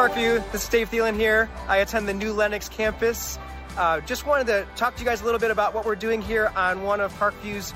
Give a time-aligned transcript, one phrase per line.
[0.00, 0.50] Parkview.
[0.50, 1.50] This is Dave Thielen here.
[1.68, 3.38] I attend the new Lenox campus.
[3.76, 6.22] Uh, just wanted to talk to you guys a little bit about what we're doing
[6.22, 7.74] here on one of Parkview's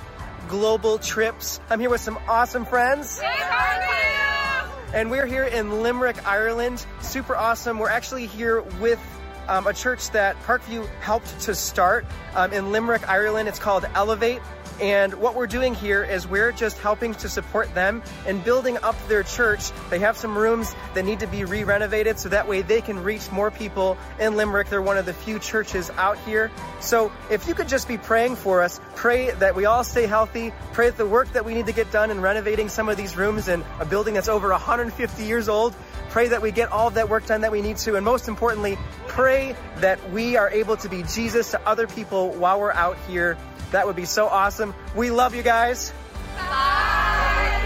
[0.48, 1.60] global trips.
[1.68, 3.20] I'm here with some awesome friends.
[3.20, 4.94] Hey, Parkview!
[4.94, 6.86] And we're here in Limerick, Ireland.
[7.02, 7.78] Super awesome.
[7.78, 9.00] We're actually here with
[9.46, 13.50] um, a church that Parkview helped to start um, in Limerick, Ireland.
[13.50, 14.40] It's called Elevate.
[14.80, 18.96] And what we're doing here is we're just helping to support them and building up
[19.08, 19.70] their church.
[19.90, 23.30] They have some rooms that need to be re-renovated so that way they can reach
[23.30, 24.68] more people in Limerick.
[24.68, 26.50] They're one of the few churches out here.
[26.80, 30.52] So if you could just be praying for us, pray that we all stay healthy,
[30.72, 33.16] pray that the work that we need to get done in renovating some of these
[33.16, 35.74] rooms in a building that's over 150 years old,
[36.10, 37.96] pray that we get all of that work done that we need to.
[37.96, 42.60] And most importantly, pray that we are able to be Jesus to other people while
[42.60, 43.36] we're out here
[43.74, 44.72] that would be so awesome.
[44.94, 45.92] We love you guys.
[46.36, 47.60] Bye.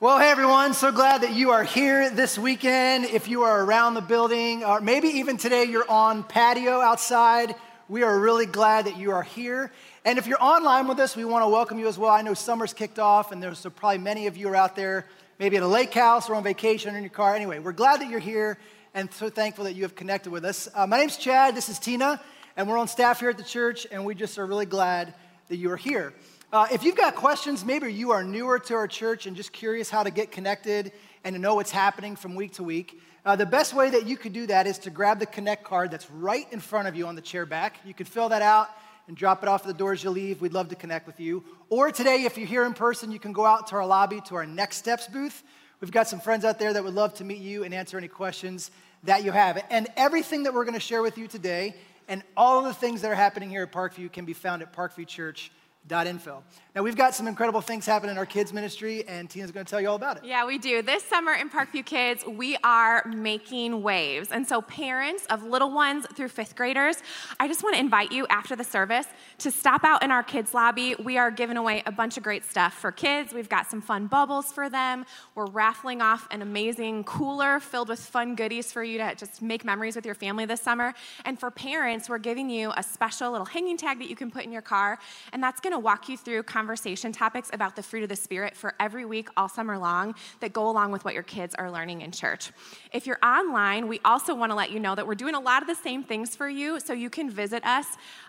[0.00, 3.04] Well, hey everyone, so glad that you are here this weekend.
[3.04, 7.54] If you are around the building, or maybe even today you're on patio outside,
[7.88, 9.70] we are really glad that you are here.
[10.04, 12.10] And if you're online with us, we want to welcome you as well.
[12.10, 15.06] I know summer's kicked off, and there's probably many of you are out there,
[15.38, 17.36] maybe at a lake house or on vacation or in your car.
[17.36, 18.58] Anyway, we're glad that you're here
[18.92, 20.68] and so thankful that you have connected with us.
[20.74, 22.20] Uh, my name's Chad, this is Tina
[22.56, 25.12] and we're on staff here at the church, and we just are really glad
[25.48, 26.14] that you are here.
[26.52, 29.90] Uh, if you've got questions, maybe you are newer to our church and just curious
[29.90, 30.92] how to get connected
[31.24, 34.16] and to know what's happening from week to week, uh, the best way that you
[34.16, 37.06] could do that is to grab the Connect card that's right in front of you
[37.06, 37.80] on the chair back.
[37.84, 38.70] You can fill that out
[39.08, 40.40] and drop it off at the door as you leave.
[40.40, 41.44] We'd love to connect with you.
[41.68, 44.36] Or today, if you're here in person, you can go out to our lobby to
[44.36, 45.42] our Next Steps booth.
[45.80, 48.08] We've got some friends out there that would love to meet you and answer any
[48.08, 48.70] questions
[49.02, 49.62] that you have.
[49.70, 51.74] And everything that we're going to share with you today
[52.08, 54.72] and all of the things that are happening here at Parkview can be found at
[54.72, 55.50] parkviewchurch.com
[55.92, 56.42] Info.
[56.74, 59.70] Now, we've got some incredible things happening in our kids' ministry, and Tina's going to
[59.70, 60.24] tell you all about it.
[60.24, 60.82] Yeah, we do.
[60.82, 64.30] This summer in Parkview Kids, we are making waves.
[64.30, 66.96] And so, parents of little ones through fifth graders,
[67.40, 69.06] I just want to invite you after the service
[69.38, 70.94] to stop out in our kids' lobby.
[71.02, 73.32] We are giving away a bunch of great stuff for kids.
[73.32, 75.06] We've got some fun bubbles for them.
[75.34, 79.64] We're raffling off an amazing cooler filled with fun goodies for you to just make
[79.64, 80.92] memories with your family this summer.
[81.24, 84.44] And for parents, we're giving you a special little hanging tag that you can put
[84.44, 84.98] in your car,
[85.32, 88.56] and that's going to walk you through conversation topics about the fruit of the Spirit
[88.56, 92.02] for every week all summer long that go along with what your kids are learning
[92.02, 92.52] in church.
[92.92, 95.62] If you're online, we also want to let you know that we're doing a lot
[95.62, 97.86] of the same things for you, so you can visit us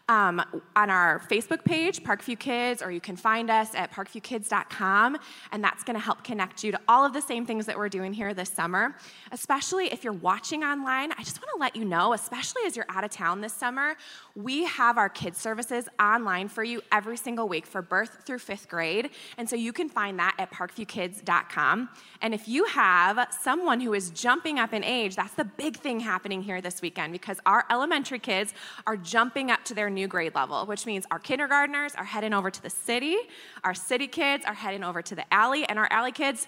[0.09, 0.41] um,
[0.75, 5.18] on our Facebook page, Parkview Kids, or you can find us at parkviewkids.com,
[5.51, 7.90] and that's going to help connect you to all of the same things that we're
[7.90, 8.95] doing here this summer.
[9.34, 12.85] Especially if you're watching online, I just want to let you know, especially as you're
[12.88, 13.95] out of town this summer,
[14.34, 18.69] we have our kids services online for you every single week for birth through fifth
[18.69, 21.89] grade, and so you can find that at parkviewkids.com.
[22.22, 26.00] And if you have someone who is jumping up in age, that's the big thing
[26.00, 28.53] happening here this weekend because our elementary kids
[28.85, 32.49] are jumping up to their new grade level, which means our kindergartners are heading over
[32.49, 33.17] to the city,
[33.63, 36.47] our city kids are heading over to the alley, and our alley kids,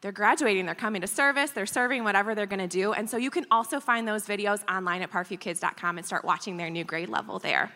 [0.00, 2.92] they're graduating, they're coming to service, they're serving whatever they're gonna do.
[2.92, 6.70] And so you can also find those videos online at parkviewkids.com and start watching their
[6.70, 7.72] new grade level there.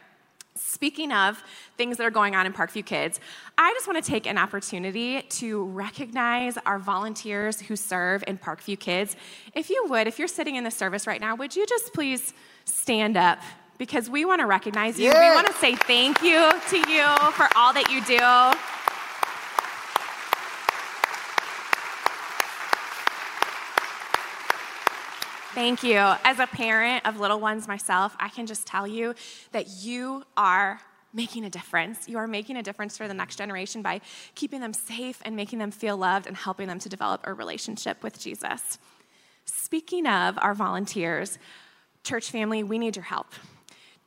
[0.58, 1.42] Speaking of
[1.76, 3.20] things that are going on in Parkview Kids,
[3.56, 8.78] I just want to take an opportunity to recognize our volunteers who serve in Parkview
[8.78, 9.16] Kids.
[9.54, 12.34] If you would, if you're sitting in the service right now, would you just please
[12.64, 13.38] stand up
[13.78, 15.06] because we want to recognize you.
[15.06, 15.30] Yeah.
[15.30, 18.18] We want to say thank you to you for all that you do.
[25.54, 25.96] Thank you.
[25.96, 29.14] As a parent of little ones myself, I can just tell you
[29.52, 30.80] that you are
[31.12, 32.08] making a difference.
[32.08, 34.00] You are making a difference for the next generation by
[34.34, 38.02] keeping them safe and making them feel loved and helping them to develop a relationship
[38.04, 38.78] with Jesus.
[39.46, 41.38] Speaking of our volunteers,
[42.04, 43.34] church family, we need your help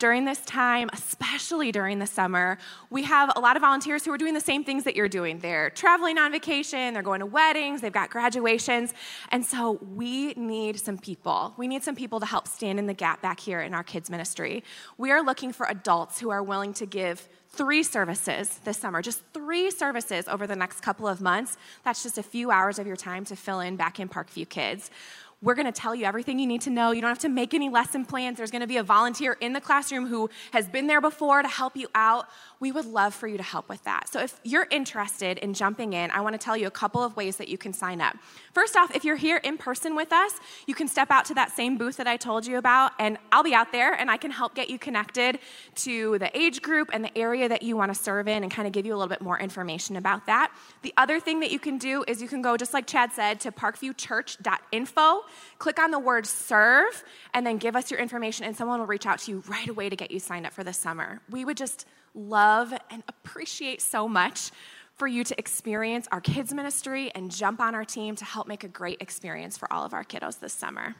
[0.02, 2.58] during this time, especially during the summer,
[2.90, 5.38] we have a lot of volunteers who are doing the same things that you're doing.
[5.38, 8.96] They're traveling on vacation, they're going to weddings, they've got graduations.
[9.30, 11.54] And so we need some people.
[11.56, 14.10] We need some people to help stand in the gap back here in our kids'
[14.10, 14.64] ministry.
[14.98, 19.22] We are looking for adults who are willing to give three services this summer, just
[19.36, 21.58] three services over the next couple of months.
[21.84, 24.90] That's just a few hours of your time to fill in back in Parkview Kids.
[25.42, 26.92] We're going to tell you everything you need to know.
[26.92, 28.38] You don't have to make any lesson plans.
[28.38, 31.48] There's going to be a volunteer in the classroom who has been there before to
[31.48, 32.28] help you out.
[32.60, 34.08] We would love for you to help with that.
[34.08, 37.16] So, if you're interested in jumping in, I want to tell you a couple of
[37.16, 38.16] ways that you can sign up.
[38.54, 40.34] First off, if you're here in person with us,
[40.68, 43.44] you can step out to that same booth that I told you about, and I'll
[43.44, 45.40] be out there and I can help get you connected
[45.76, 48.68] to the age group and the area that you want to serve in and kind
[48.68, 50.52] of give you a little bit more information about that.
[50.84, 53.40] The other thing that you can do is you can go, just like Chad said,
[53.42, 55.24] to parkviewchurch.info,
[55.58, 59.06] click on the word serve, and then give us your information, and someone will reach
[59.06, 61.22] out to you right away to get you signed up for the summer.
[61.30, 64.52] We would just love and appreciate so much
[64.96, 68.64] for you to experience our kids' ministry and jump on our team to help make
[68.64, 70.96] a great experience for all of our kiddos this summer.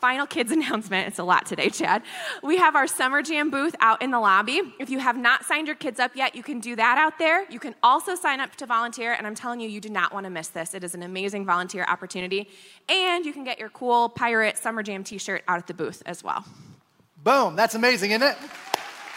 [0.00, 1.08] Final kids announcement.
[1.08, 2.02] It's a lot today, Chad.
[2.42, 4.62] We have our Summer Jam booth out in the lobby.
[4.78, 7.48] If you have not signed your kids up yet, you can do that out there.
[7.50, 10.24] You can also sign up to volunteer, and I'm telling you, you do not want
[10.24, 10.74] to miss this.
[10.74, 12.48] It is an amazing volunteer opportunity.
[12.88, 16.02] And you can get your cool Pirate Summer Jam t shirt out at the booth
[16.06, 16.44] as well.
[17.22, 18.36] Boom, that's amazing, isn't it?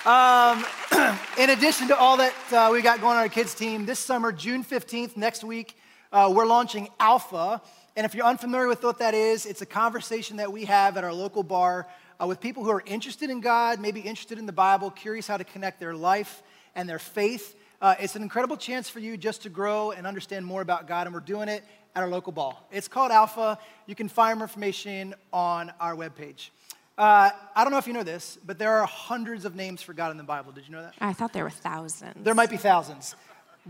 [0.06, 0.66] Um,
[1.38, 4.34] in addition to all that uh, we got going on our kids' team, this summer,
[4.34, 5.78] June 15th, next week,
[6.12, 7.62] uh, we're launching Alpha.
[7.96, 11.04] And if you're unfamiliar with what that is, it's a conversation that we have at
[11.04, 11.88] our local bar
[12.20, 15.38] uh, with people who are interested in God, maybe interested in the Bible, curious how
[15.38, 16.42] to connect their life
[16.76, 17.56] and their faith.
[17.82, 21.06] Uh, it's an incredible chance for you just to grow and understand more about God,
[21.06, 21.64] and we're doing it
[21.96, 22.68] at our local ball.
[22.72, 23.60] It's called Alpha.
[23.86, 26.50] You can find more information on our webpage.
[26.98, 29.94] Uh, I don't know if you know this, but there are hundreds of names for
[29.94, 30.52] God in the Bible.
[30.52, 30.94] Did you know that?
[31.00, 32.24] I thought there were thousands.
[32.24, 33.16] There might be thousands.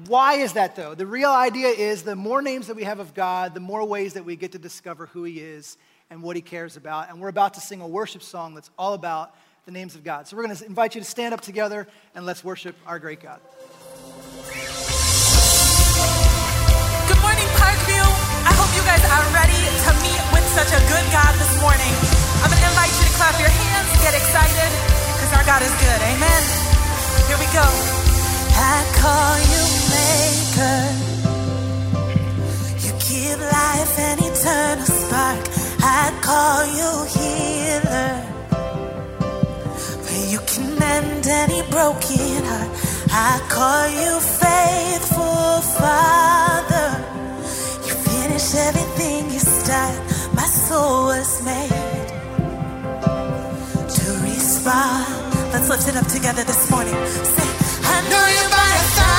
[0.07, 0.95] Why is that though?
[0.95, 4.13] The real idea is the more names that we have of God, the more ways
[4.13, 5.77] that we get to discover who He is
[6.09, 7.09] and what He cares about.
[7.09, 9.35] And we're about to sing a worship song that's all about
[9.65, 10.27] the names of God.
[10.27, 13.21] So we're going to invite you to stand up together and let's worship our great
[13.21, 13.39] God.
[17.05, 18.05] Good morning, Parkview.
[18.49, 21.93] I hope you guys are ready to meet with such a good God this morning.
[22.41, 24.71] I'm going to invite you to clap your hands, get excited,
[25.21, 25.99] because our God is good.
[26.01, 26.41] Amen.
[27.29, 27.65] Here we go.
[28.55, 30.79] I call you maker.
[32.83, 35.41] You give life an eternal spark.
[35.81, 38.13] I call you healer.
[40.03, 42.71] Where you can mend any broken heart.
[43.11, 44.11] I call you
[44.41, 46.89] faithful Father.
[47.87, 49.97] You finish everything you start.
[50.33, 52.07] My soul was made
[53.97, 55.29] to respond.
[55.53, 56.97] Let's lift it up together this morning.
[57.35, 57.49] Say,
[57.93, 59.12] I know you by a thousand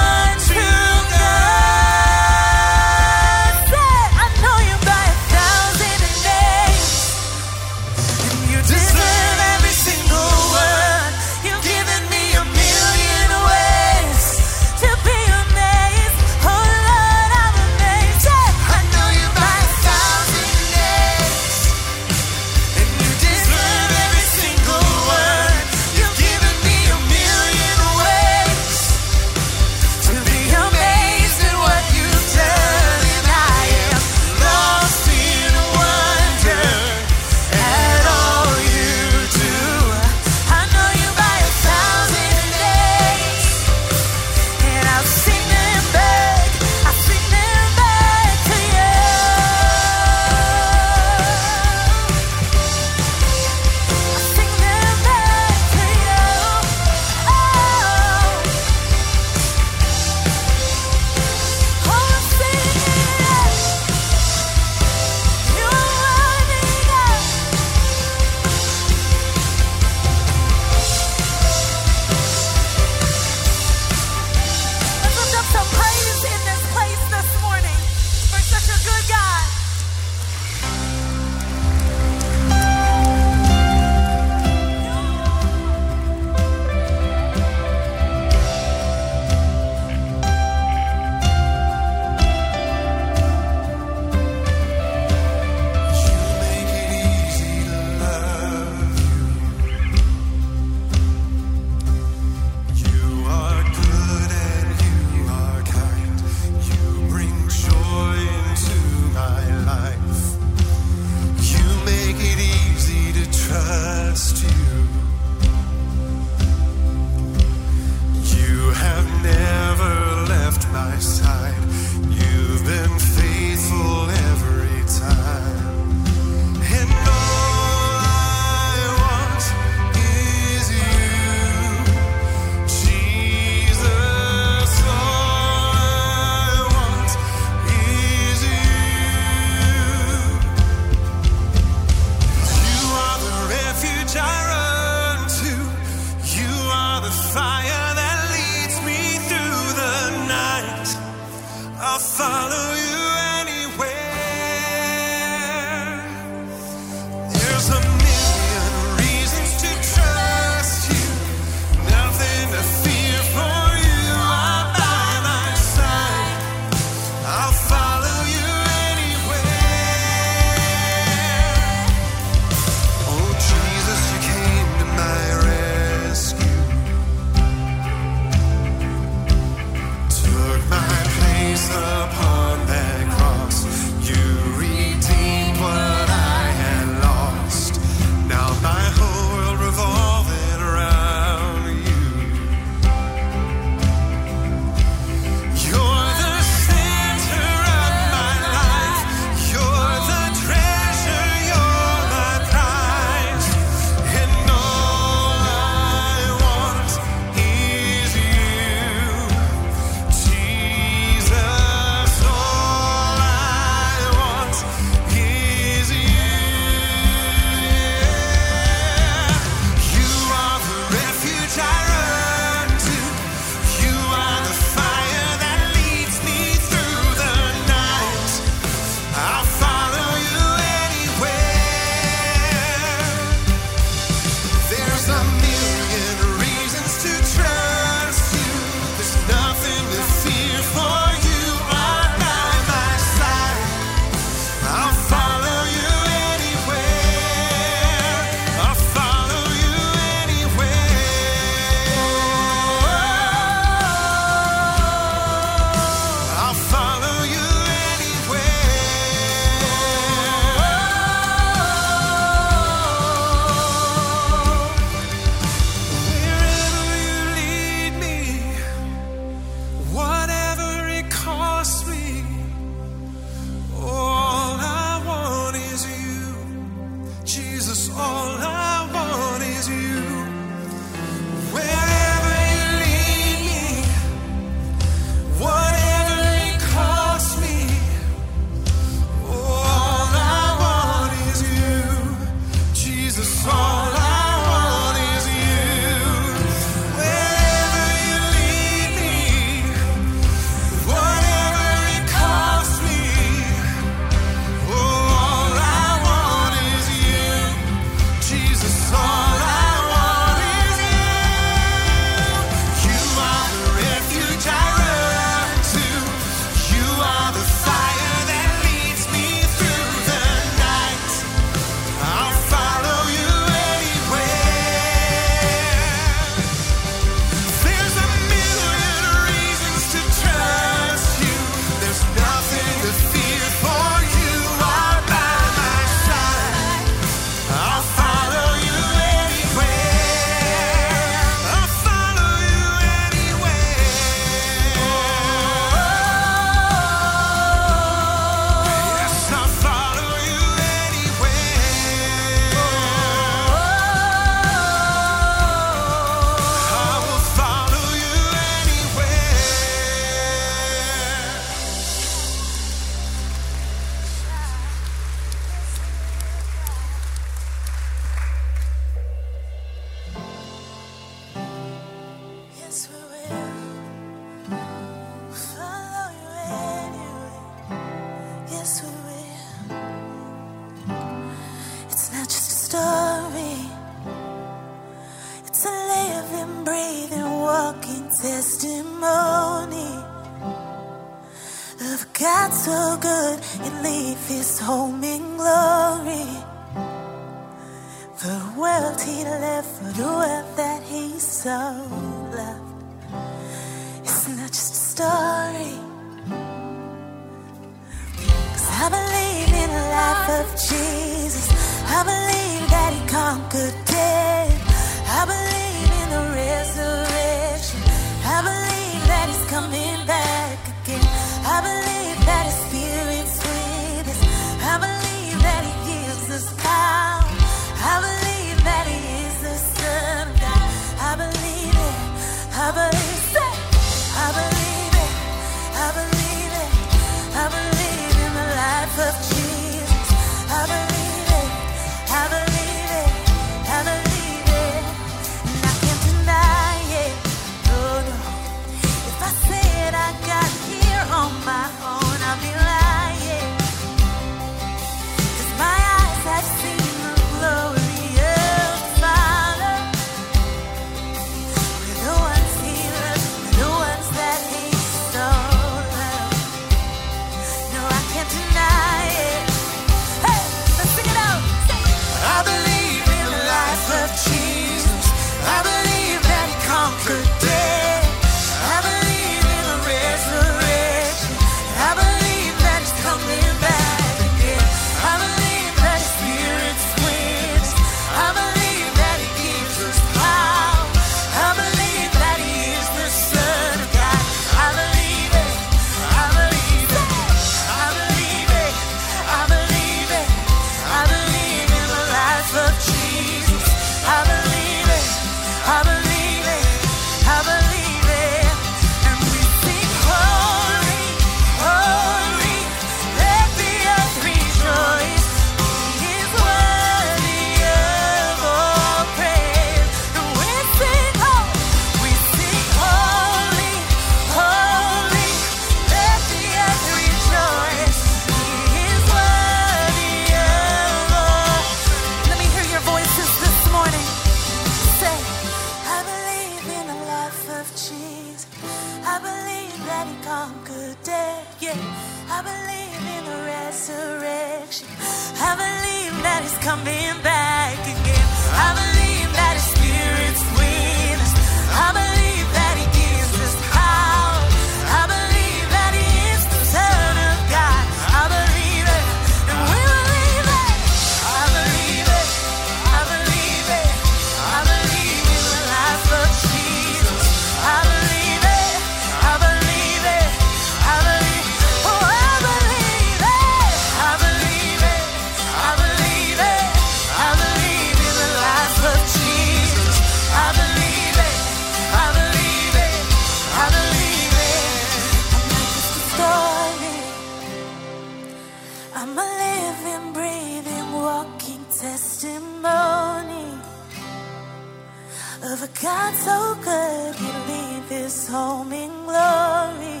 [595.82, 600.00] God so good he leave his home in glory.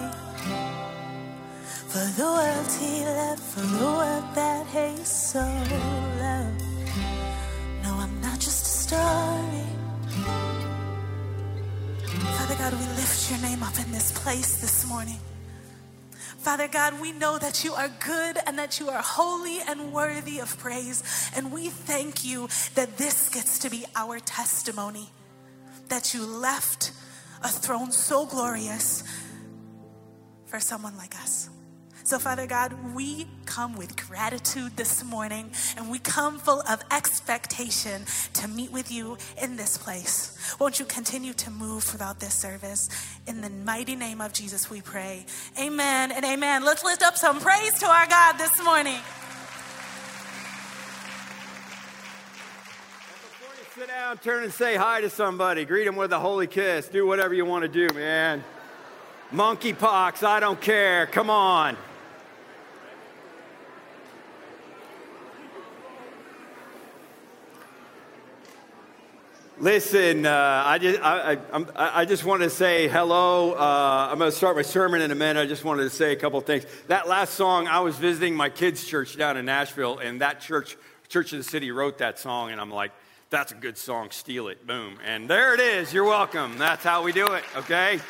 [1.88, 6.62] For the world he left, for the world that he so loved.
[7.82, 9.64] No, I'm not just a story.
[12.36, 15.18] Father God, we lift your name up in this place this morning.
[16.36, 20.40] Father God, we know that you are good and that you are holy and worthy
[20.40, 21.02] of praise.
[21.34, 25.08] And we thank you that this gets to be our testimony
[25.90, 26.92] that you left
[27.42, 29.04] a throne so glorious
[30.46, 31.50] for someone like us.
[32.02, 38.02] So, Father God, we come with gratitude this morning and we come full of expectation
[38.32, 40.56] to meet with you in this place.
[40.58, 42.88] Won't you continue to move throughout this service?
[43.28, 45.24] In the mighty name of Jesus, we pray.
[45.60, 46.64] Amen and amen.
[46.64, 48.98] Let's lift up some praise to our God this morning.
[53.80, 55.64] Sit down, turn and say hi to somebody.
[55.64, 56.86] Greet them with a holy kiss.
[56.88, 58.44] Do whatever you want to do, man.
[59.32, 61.06] Monkeypox, I don't care.
[61.06, 61.78] Come on.
[69.58, 73.54] Listen, uh, I just I, I, I'm, just want to say hello.
[73.54, 75.40] Uh, I'm going to start my sermon in a minute.
[75.40, 76.66] I just wanted to say a couple things.
[76.88, 80.76] That last song, I was visiting my kids' church down in Nashville, and that church,
[81.08, 82.92] Church of the City, wrote that song, and I'm like,
[83.30, 84.10] that's a good song.
[84.10, 85.92] Steal it, boom, and there it is.
[85.92, 86.58] You're welcome.
[86.58, 87.44] That's how we do it.
[87.56, 88.00] Okay.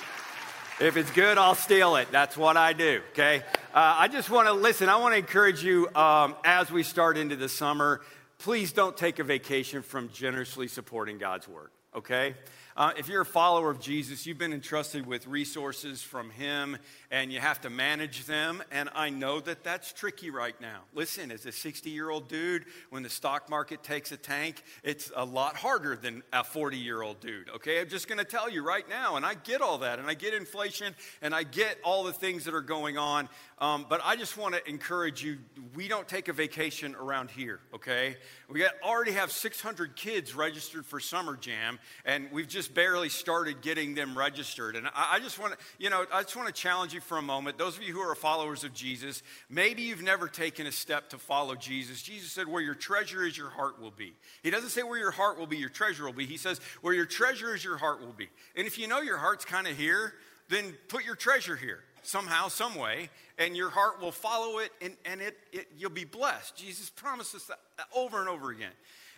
[0.80, 2.10] If it's good, I'll steal it.
[2.10, 3.42] That's what I do, okay?
[3.74, 4.88] Uh, I just want to listen.
[4.88, 8.00] I want to encourage you um, as we start into the summer.
[8.38, 11.70] Please don't take a vacation from generously supporting God's work.
[11.94, 12.34] Okay.
[12.74, 16.78] Uh, if you're a follower of Jesus, you've been entrusted with resources from Him
[17.10, 18.62] and you have to manage them.
[18.70, 20.82] And I know that that's tricky right now.
[20.94, 25.10] Listen, as a 60 year old dude, when the stock market takes a tank, it's
[25.16, 27.48] a lot harder than a 40 year old dude.
[27.50, 29.16] Okay, I'm just to tell you right now.
[29.16, 32.44] And I get all that, and I get inflation, and I get all the things
[32.44, 33.28] that are going on.
[33.58, 35.38] Um, but I just want to encourage you
[35.74, 38.16] we don't take a vacation around here, okay?
[38.48, 43.60] We got, already have 600 kids registered for Summer Jam, and we've just barely started
[43.60, 44.76] getting them registered.
[44.76, 47.18] And I, I just want to, you know, I just want to challenge you for
[47.18, 47.58] a moment.
[47.58, 51.18] Those of you who are followers of Jesus, maybe you've never taken a step to
[51.18, 52.02] follow Jesus.
[52.02, 54.14] Jesus said, Where your treasure is, your heart will be.
[54.42, 56.26] He doesn't say where your heart will be, your treasure will be.
[56.26, 58.28] He says, Where your treasure is, your heart will be.
[58.56, 60.14] And if you know your heart's kind of here,
[60.48, 64.96] then put your treasure here somehow, some way, and your heart will follow it and,
[65.04, 66.56] and it, it, you'll be blessed.
[66.56, 67.58] Jesus promises that
[67.94, 68.72] over and over again.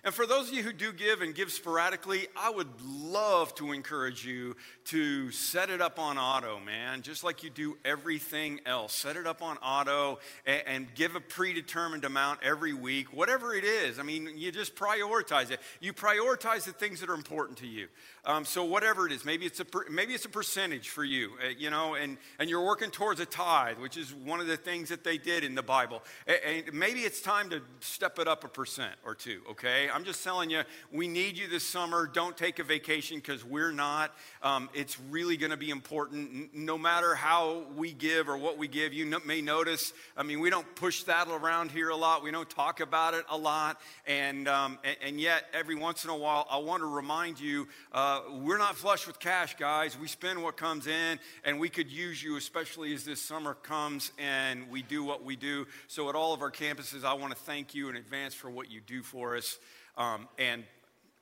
[0.04, 3.70] And for those of you who do give and give sporadically, I would love to
[3.70, 8.92] encourage you to set it up on auto, man, just like you do everything else.
[8.92, 13.62] Set it up on auto and, and, give a predetermined amount every week, whatever it
[13.62, 14.00] is.
[14.00, 15.60] I mean, you just prioritize it.
[15.80, 17.86] You prioritize the things that are important to you.
[18.24, 21.32] Um, so whatever it is, maybe it's a per, maybe it's a percentage for you,
[21.44, 24.56] uh, you know, and and you're working towards a tithe, which is one of the
[24.56, 26.04] things that they did in the Bible.
[26.28, 29.40] And, and maybe it's time to step it up a percent or two.
[29.50, 32.06] Okay, I'm just telling you, we need you this summer.
[32.06, 34.14] Don't take a vacation because we're not.
[34.40, 38.68] Um, it's really going to be important, no matter how we give or what we
[38.68, 38.92] give.
[38.92, 39.92] You may notice.
[40.16, 42.22] I mean, we don't push that around here a lot.
[42.22, 46.10] We don't talk about it a lot, and um, and, and, yet every once in
[46.10, 47.66] a while, I want to remind you.
[47.90, 49.98] Uh, uh, we're not flush with cash, guys.
[49.98, 54.12] We spend what comes in, and we could use you, especially as this summer comes
[54.18, 55.66] and we do what we do.
[55.86, 58.70] So, at all of our campuses, I want to thank you in advance for what
[58.70, 59.58] you do for us.
[59.96, 60.64] Um, and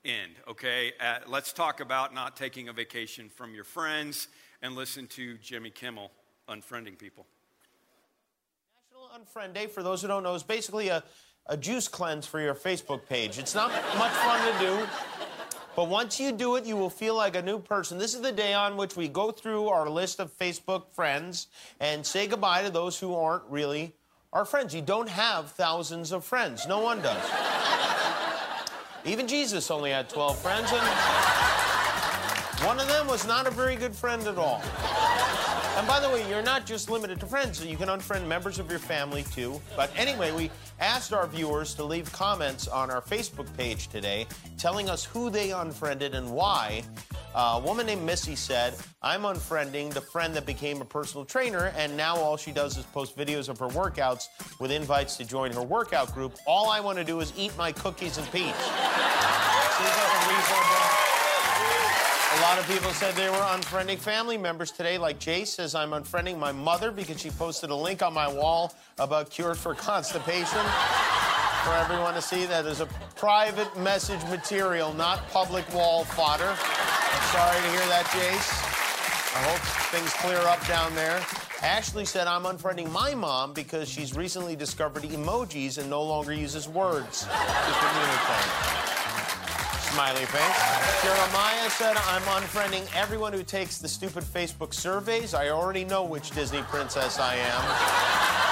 [0.04, 0.92] end, okay?
[1.00, 4.28] Uh, let's talk about not taking a vacation from your friends
[4.62, 6.10] and listen to Jimmy Kimmel
[6.48, 7.26] unfriending people.
[8.90, 11.04] National Unfriend Day, for those who don't know, is basically a,
[11.46, 13.38] a juice cleanse for your Facebook page.
[13.38, 14.88] It's not much fun to do.
[15.76, 17.96] But once you do it, you will feel like a new person.
[17.96, 21.46] This is the day on which we go through our list of Facebook friends
[21.78, 23.94] and say goodbye to those who aren't really
[24.32, 24.74] our friends.
[24.74, 26.66] You don't have thousands of friends.
[26.66, 27.22] No one does.
[29.04, 30.82] Even Jesus only had 12 friends, and
[32.66, 34.62] one of them was not a very good friend at all.
[35.80, 37.64] And by the way, you're not just limited to friends.
[37.64, 39.58] You can unfriend members of your family too.
[39.74, 44.26] But anyway, we asked our viewers to leave comments on our Facebook page today
[44.58, 46.82] telling us who they unfriended and why.
[47.34, 51.72] Uh, a woman named Missy said, I'm unfriending the friend that became a personal trainer,
[51.74, 54.26] and now all she does is post videos of her workouts
[54.60, 56.36] with invites to join her workout group.
[56.46, 58.44] All I want to do is eat my cookies and peach.
[58.52, 60.89] A reasonable.
[62.32, 65.90] A lot of people said they were unfriending family members today, like Jace says, I'm
[65.90, 70.60] unfriending my mother because she posted a link on my wall about cure for constipation
[71.64, 72.46] for everyone to see.
[72.46, 76.54] That is a private message material, not public wall fodder.
[77.32, 78.70] Sorry to hear that, Jace.
[79.36, 81.20] I hope things clear up down there.
[81.62, 86.68] Ashley said, I'm unfriending my mom because she's recently discovered emojis and no longer uses
[86.68, 88.99] words to communicate.
[89.92, 91.02] Smiley face.
[91.02, 95.34] Jeremiah said, I'm unfriending everyone who takes the stupid Facebook surveys.
[95.34, 97.60] I already know which Disney princess I am.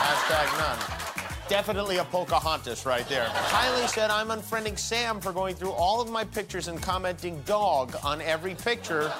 [0.08, 1.48] Hashtag none.
[1.48, 3.26] Definitely a Pocahontas right there.
[3.26, 7.94] Kylie said, I'm unfriending Sam for going through all of my pictures and commenting dog
[8.02, 9.12] on every picture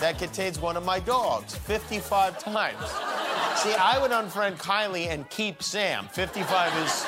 [0.00, 2.78] that contains one of my dogs 55 times.
[3.60, 6.06] See, I would unfriend Kylie and keep Sam.
[6.12, 7.06] 55 is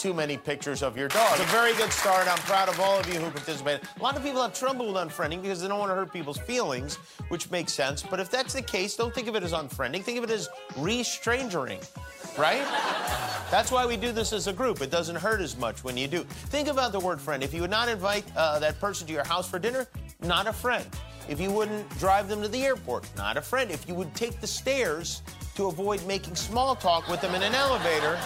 [0.00, 1.38] too many pictures of your dog.
[1.38, 2.26] It's a very good start.
[2.26, 3.86] I'm proud of all of you who participated.
[3.98, 6.38] A lot of people have trouble with unfriending because they don't want to hurt people's
[6.38, 6.96] feelings,
[7.28, 8.02] which makes sense.
[8.02, 10.02] But if that's the case, don't think of it as unfriending.
[10.02, 11.80] Think of it as re-strangering,
[12.38, 12.64] right?
[13.50, 14.80] That's why we do this as a group.
[14.80, 16.24] It doesn't hurt as much when you do.
[16.24, 17.42] Think about the word friend.
[17.42, 19.86] If you would not invite uh, that person to your house for dinner,
[20.22, 20.86] not a friend.
[21.28, 23.70] If you wouldn't drive them to the airport, not a friend.
[23.70, 25.20] If you would take the stairs
[25.56, 28.18] to avoid making small talk with them in an elevator,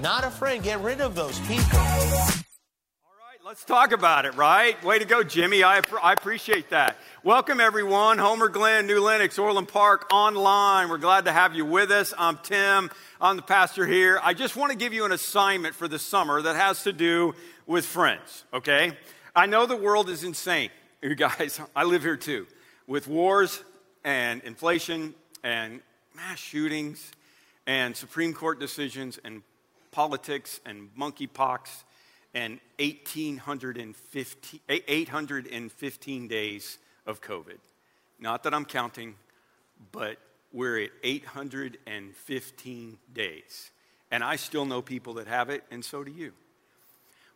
[0.00, 0.62] not a friend.
[0.62, 1.78] Get rid of those people.
[1.78, 4.82] All right, let's talk about it, right?
[4.82, 5.62] Way to go, Jimmy.
[5.62, 6.96] I, I appreciate that.
[7.22, 8.18] Welcome, everyone.
[8.18, 10.88] Homer Glen, New Lenox, Orland Park, online.
[10.88, 12.14] We're glad to have you with us.
[12.16, 12.90] I'm Tim.
[13.20, 14.18] I'm the pastor here.
[14.22, 17.34] I just want to give you an assignment for the summer that has to do
[17.66, 18.96] with friends, okay?
[19.36, 20.70] I know the world is insane,
[21.02, 21.60] you guys.
[21.76, 22.46] I live here too,
[22.86, 23.62] with wars
[24.02, 25.80] and inflation and
[26.16, 27.12] mass shootings
[27.66, 29.42] and Supreme Court decisions and
[29.90, 31.84] politics and monkeypox
[32.34, 37.58] and 1850, 815 days of COVID.
[38.20, 39.16] Not that I'm counting,
[39.92, 40.18] but
[40.52, 43.70] we're at 815 days.
[44.10, 46.32] And I still know people that have it, and so do you.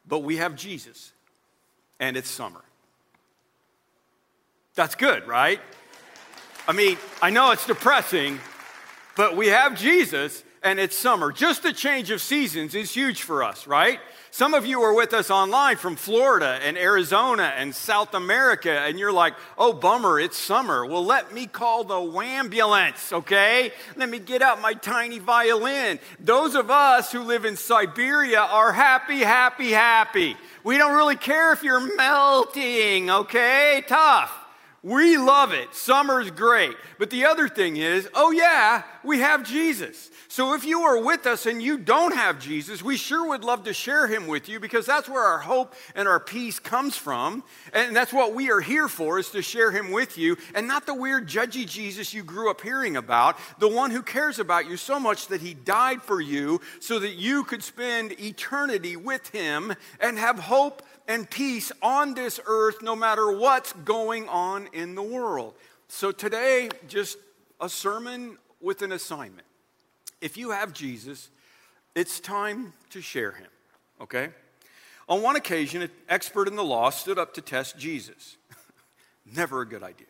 [0.07, 1.13] But we have Jesus,
[1.99, 2.63] and it's summer.
[4.75, 5.61] That's good, right?
[6.67, 8.41] I mean, I know it's depressing,
[9.17, 11.31] but we have Jesus, and it's summer.
[11.31, 14.01] Just a change of seasons is huge for us, right?
[14.31, 18.99] Some of you are with us online from Florida and Arizona and South America, and
[18.99, 20.85] you're like, oh, bummer, it's summer.
[20.85, 23.73] Well, let me call the wambulance, okay?
[23.95, 26.01] Let me get out my tiny violin.
[26.19, 30.37] Those of us who live in Siberia are happy, happy, happy.
[30.65, 33.85] We don't really care if you're melting, okay?
[33.87, 34.44] Tough.
[34.85, 35.75] We love it.
[35.75, 36.77] Summer's great.
[36.99, 40.11] But the other thing is, oh, yeah, we have Jesus.
[40.29, 43.65] So if you are with us and you don't have Jesus, we sure would love
[43.65, 47.45] to share him with you because that's where our hope and our peace comes from.
[47.73, 50.37] And that's what we are here for, is to share him with you.
[50.55, 54.39] And not the weird, judgy Jesus you grew up hearing about, the one who cares
[54.39, 58.97] about you so much that he died for you so that you could spend eternity
[58.97, 64.69] with him and have hope and peace on this earth no matter what's going on
[64.73, 65.55] in the world.
[65.89, 67.19] So today, just
[67.61, 69.47] a sermon with an assignment.
[70.21, 71.29] If you have Jesus,
[71.95, 73.49] it's time to share him,
[74.01, 74.31] okay?
[75.09, 78.37] On one occasion, an expert in the law stood up to test Jesus.
[79.35, 80.07] Never a good idea.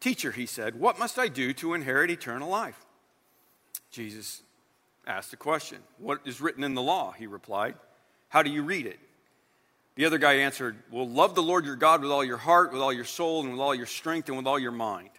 [0.00, 2.84] Teacher, he said, what must I do to inherit eternal life?
[3.90, 4.42] Jesus
[5.06, 5.78] asked a question.
[5.98, 7.12] What is written in the law?
[7.12, 7.74] He replied.
[8.28, 8.98] How do you read it?
[9.94, 12.80] The other guy answered, Well, love the Lord your God with all your heart, with
[12.80, 15.10] all your soul, and with all your strength, and with all your mind.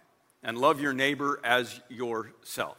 [0.42, 2.76] And love your neighbor as yourself.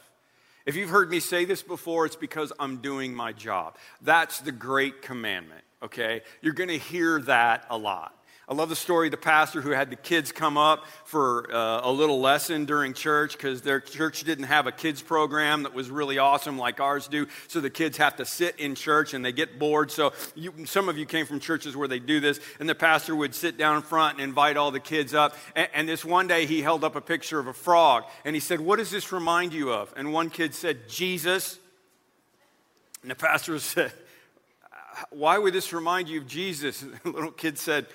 [0.66, 3.78] If you've heard me say this before, it's because I'm doing my job.
[4.02, 6.22] That's the great commandment, okay?
[6.42, 8.16] You're to hear that a lot.
[8.48, 11.82] I love the story of the pastor who had the kids come up for uh,
[11.84, 15.90] a little lesson during church because their church didn't have a kids program that was
[15.90, 17.26] really awesome like ours do.
[17.48, 19.90] So the kids have to sit in church and they get bored.
[19.90, 23.16] So you, some of you came from churches where they do this, and the pastor
[23.16, 25.36] would sit down in front and invite all the kids up.
[25.56, 28.40] And, and this one day he held up a picture of a frog and he
[28.40, 29.92] said, What does this remind you of?
[29.98, 31.58] And one kid said, Jesus.
[33.02, 33.92] And the pastor said,
[35.10, 36.84] Why would this remind you of Jesus?
[36.84, 37.88] And the little kid said,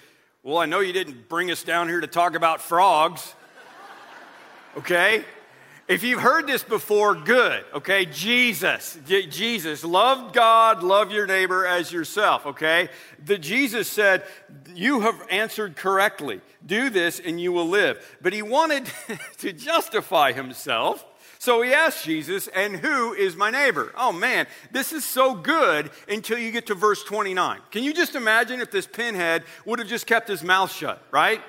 [0.42, 3.34] well, I know you didn't bring us down here to talk about frogs.
[4.78, 5.24] Okay?
[5.86, 7.62] If you've heard this before, good.
[7.74, 8.06] Okay?
[8.06, 8.98] Jesus.
[9.06, 9.84] Jesus.
[9.84, 12.46] Love God, love your neighbor as yourself.
[12.46, 12.88] Okay?
[13.22, 14.22] The Jesus said,
[14.74, 16.40] You have answered correctly.
[16.64, 18.16] Do this and you will live.
[18.22, 18.90] But he wanted
[19.38, 21.04] to justify himself.
[21.40, 23.94] So he asked Jesus, and who is my neighbor?
[23.96, 27.60] Oh man, this is so good until you get to verse 29.
[27.70, 31.40] Can you just imagine if this pinhead would have just kept his mouth shut, right?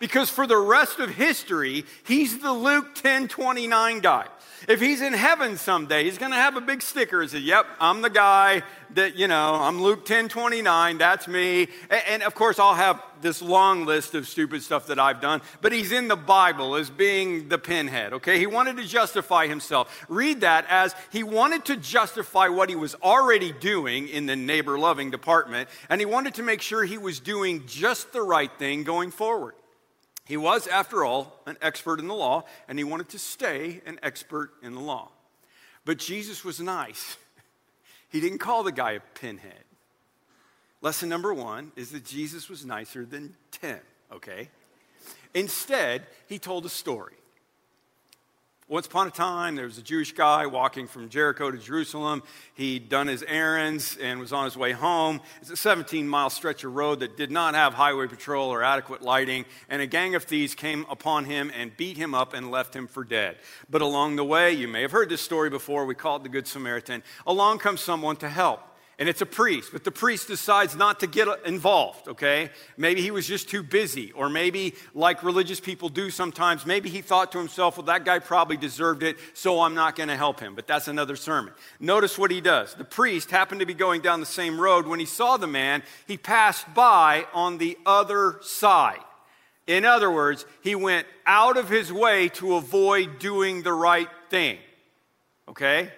[0.00, 4.26] Because for the rest of history, he's the Luke 10 29 guy.
[4.66, 7.66] If he's in heaven someday, he's going to have a big sticker and say, Yep,
[7.80, 8.62] I'm the guy
[8.94, 11.68] that, you know, I'm Luke 10 29, that's me.
[11.90, 15.42] And, and, of course, I'll have this long list of stupid stuff that I've done,
[15.60, 18.38] but he's in the Bible as being the pinhead, okay?
[18.38, 20.06] He wanted to justify himself.
[20.08, 24.78] Read that as he wanted to justify what he was already doing in the neighbor
[24.78, 28.84] loving department, and he wanted to make sure he was doing just the right thing
[28.84, 29.54] going forward.
[30.28, 33.98] He was, after all, an expert in the law, and he wanted to stay an
[34.02, 35.08] expert in the law.
[35.86, 37.16] But Jesus was nice.
[38.10, 39.64] He didn't call the guy a pinhead.
[40.80, 43.78] Lesson number one is that Jesus was nicer than 10,
[44.10, 44.48] okay?
[45.34, 47.17] Instead, he told a story.
[48.70, 52.22] Once upon a time, there was a Jewish guy walking from Jericho to Jerusalem.
[52.52, 55.22] He'd done his errands and was on his way home.
[55.40, 59.00] It's a 17 mile stretch of road that did not have highway patrol or adequate
[59.00, 62.76] lighting, and a gang of thieves came upon him and beat him up and left
[62.76, 63.38] him for dead.
[63.70, 66.28] But along the way, you may have heard this story before, we call it the
[66.28, 67.02] Good Samaritan.
[67.26, 68.60] Along comes someone to help
[68.98, 72.50] and it's a priest, but the priest decides not to get involved, okay?
[72.76, 77.00] Maybe he was just too busy, or maybe, like religious people do sometimes, maybe he
[77.00, 80.56] thought to himself, well, that guy probably deserved it, so I'm not gonna help him.
[80.56, 81.54] But that's another sermon.
[81.78, 82.74] Notice what he does.
[82.74, 84.88] The priest happened to be going down the same road.
[84.88, 88.98] When he saw the man, he passed by on the other side.
[89.68, 94.58] In other words, he went out of his way to avoid doing the right thing,
[95.46, 95.92] okay?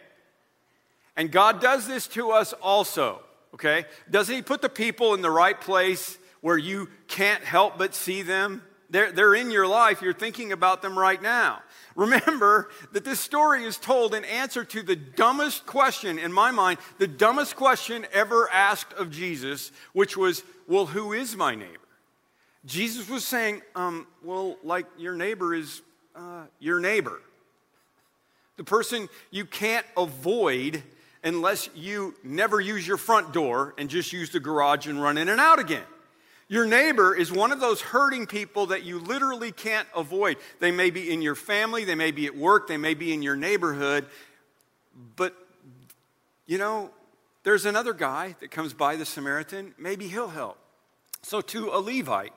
[1.20, 3.20] And God does this to us also,
[3.52, 3.84] okay?
[4.10, 8.22] Doesn't He put the people in the right place where you can't help but see
[8.22, 8.62] them?
[8.88, 10.00] They're, they're in your life.
[10.00, 11.60] You're thinking about them right now.
[11.94, 16.78] Remember that this story is told in answer to the dumbest question, in my mind,
[16.96, 21.76] the dumbest question ever asked of Jesus, which was, Well, who is my neighbor?
[22.64, 25.82] Jesus was saying, um, Well, like your neighbor is
[26.16, 27.20] uh, your neighbor.
[28.56, 30.82] The person you can't avoid
[31.22, 35.28] unless you never use your front door and just use the garage and run in
[35.28, 35.84] and out again.
[36.48, 40.36] Your neighbor is one of those hurting people that you literally can't avoid.
[40.58, 43.22] They may be in your family, they may be at work, they may be in
[43.22, 44.06] your neighborhood,
[45.14, 45.34] but
[46.46, 46.90] you know,
[47.44, 50.58] there's another guy that comes by the Samaritan, maybe he'll help.
[51.22, 52.32] So, to a Levite,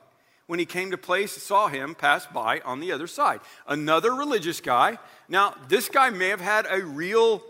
[0.46, 3.40] when he came to place, saw him pass by on the other side.
[3.68, 5.00] Another religious guy.
[5.28, 7.42] Now, this guy may have had a real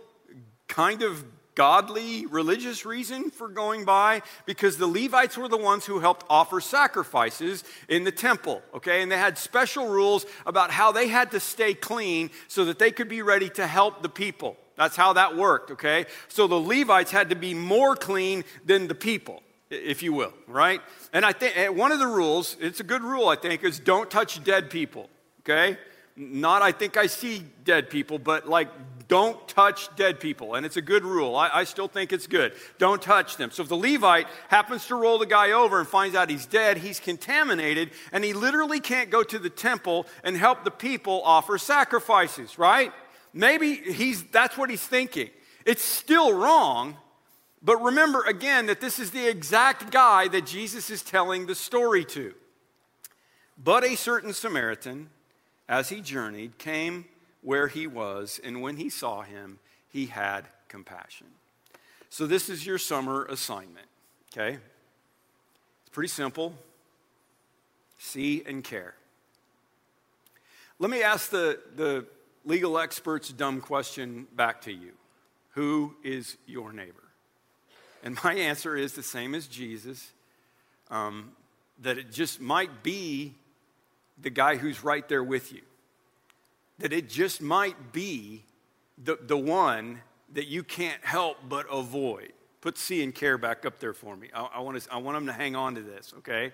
[0.74, 6.00] kind of godly religious reason for going by because the Levites were the ones who
[6.00, 9.04] helped offer sacrifices in the temple, okay?
[9.04, 12.90] And they had special rules about how they had to stay clean so that they
[12.92, 14.58] could be ready to help the people.
[14.76, 16.08] That's how that worked, okay?
[16.28, 20.82] So the Levites had to be more clean than the people, if you will, right?
[21.14, 23.80] And I think eh, one of the rules, it's a good rule, I think, is
[23.80, 25.08] don't touch dead people,
[25.42, 25.78] okay?
[26.16, 28.70] Not, I think I see dead people, but like,
[29.08, 30.56] don't touch dead people.
[30.56, 31.36] And it's a good rule.
[31.36, 32.54] I, I, still think it's good.
[32.78, 33.52] Don't touch them.
[33.52, 36.78] So if the Levite happens to roll the guy over and finds out he's dead,
[36.78, 41.58] he's contaminated, and he literally can't go to the temple and help the people offer
[41.58, 42.92] sacrifices, right?
[43.34, 45.30] Maybe he's, that's what he's thinking.
[45.66, 46.98] It's still wrong,
[47.62, 52.06] but remember again that this is the exact guy that Jesus is telling the story
[52.06, 52.34] to.
[53.58, 55.10] But a certain Samaritan,
[55.70, 57.06] as he journeyed, came
[57.44, 61.28] where he was, and when he saw him, he had compassion.
[62.10, 63.88] So, this is your summer assignment,
[64.32, 64.58] okay?
[65.82, 66.54] It's pretty simple
[68.04, 68.94] see and care.
[70.78, 72.06] Let me ask the, the
[72.44, 74.92] legal expert's dumb question back to you
[75.52, 77.04] Who is your neighbor?
[78.04, 80.12] And my answer is the same as Jesus
[80.92, 81.32] um,
[81.82, 83.34] that it just might be
[84.22, 85.62] the guy who's right there with you
[86.80, 88.44] that it just might be
[88.98, 90.02] the, the one
[90.34, 92.34] that you can't help but avoid.
[92.62, 94.30] Put see and care back up there for me.
[94.34, 96.52] I, I, want, to, I want them to hang on to this, okay?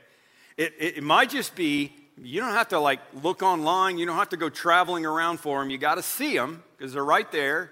[0.57, 4.17] It, it, it might just be, you don't have to like look online, you don't
[4.17, 5.69] have to go traveling around for them.
[5.69, 7.71] You got to see them because they're right there,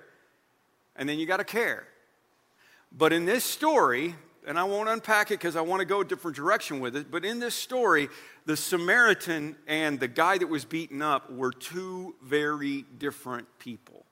[0.95, 1.87] and then you got to care.
[2.91, 4.15] But in this story,
[4.47, 7.11] and I won't unpack it because I want to go a different direction with it.
[7.11, 8.07] But in this story,
[8.45, 14.05] the Samaritan and the guy that was beaten up were two very different people.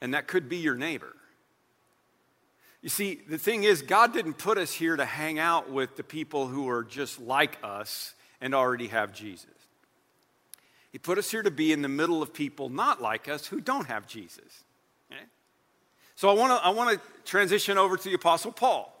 [0.00, 1.14] And that could be your neighbor.
[2.82, 6.04] You see, the thing is, God didn't put us here to hang out with the
[6.04, 9.46] people who are just like us and already have Jesus.
[10.90, 13.60] He put us here to be in the middle of people not like us who
[13.60, 14.64] don't have Jesus.
[16.18, 18.92] So I want to I want to transition over to the Apostle Paul.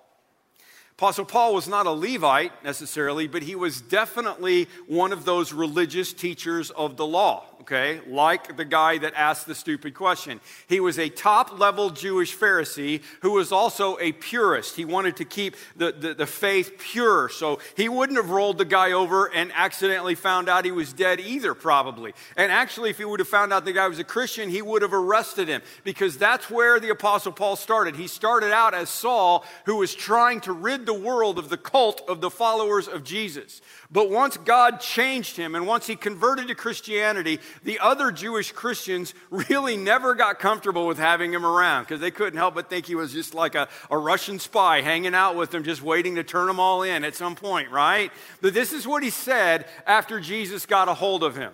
[0.92, 6.12] Apostle Paul was not a Levite necessarily, but he was definitely one of those religious
[6.12, 10.40] teachers of the law okay, like the guy that asked the stupid question.
[10.68, 14.76] He was a top level Jewish Pharisee who was also a purist.
[14.76, 18.64] He wanted to keep the, the, the, faith pure, so he wouldn't have rolled the
[18.64, 22.14] guy over and accidentally found out he was dead either, probably.
[22.38, 24.80] And actually, if he would have found out the guy was a Christian, he would
[24.80, 27.96] have arrested him because that's where the Apostle Paul started.
[27.96, 32.02] He started out as Saul, who was trying to rid the world of the cult
[32.08, 33.60] of the followers of Jesus.
[33.90, 39.14] But once God changed him and once he converted to Christianity, the other Jewish Christians
[39.30, 42.94] really never got comfortable with having him around because they couldn't help but think he
[42.94, 46.46] was just like a, a Russian spy hanging out with them, just waiting to turn
[46.46, 48.12] them all in at some point, right?
[48.40, 51.52] But this is what he said after Jesus got a hold of him.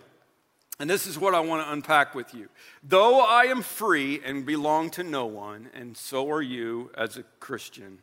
[0.81, 2.49] And this is what I want to unpack with you.
[2.83, 7.23] Though I am free and belong to no one, and so are you as a
[7.39, 8.01] Christian,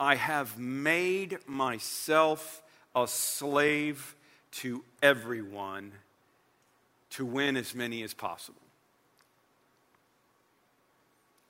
[0.00, 2.62] I have made myself
[2.96, 4.16] a slave
[4.50, 5.92] to everyone
[7.10, 8.60] to win as many as possible.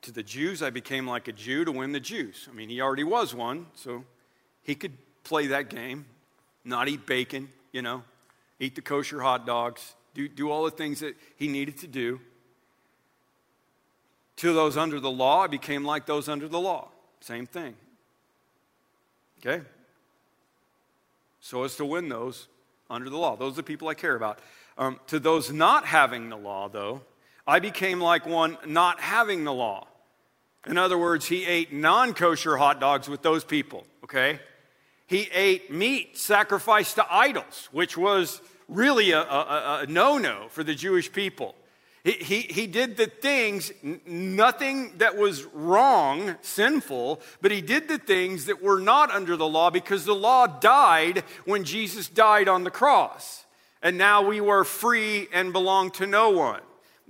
[0.02, 2.48] To the Jews, I became like a Jew to win the Jews.
[2.50, 4.04] I mean, he already was one, so
[4.62, 4.92] he could
[5.24, 6.06] play that game,
[6.64, 8.02] not eat bacon, you know,
[8.60, 12.20] eat the kosher hot dogs, do, do all the things that he needed to do.
[14.36, 16.88] To those under the law, I became like those under the law.
[17.20, 17.74] Same thing.
[19.40, 19.62] Okay?
[21.40, 22.46] so as to win those
[22.90, 23.36] under the law.
[23.36, 24.38] Those are the people I care about.
[24.78, 27.02] Um, to those not having the law, though,
[27.46, 29.88] I became like one not having the law.
[30.68, 34.38] In other words, he ate non kosher hot dogs with those people, okay?
[35.06, 40.62] He ate meat sacrificed to idols, which was really a, a, a no no for
[40.62, 41.56] the Jewish people.
[42.04, 43.72] He, he, he did the things,
[44.06, 49.48] nothing that was wrong, sinful, but he did the things that were not under the
[49.48, 53.44] law because the law died when Jesus died on the cross.
[53.82, 56.60] And now we were free and belong to no one.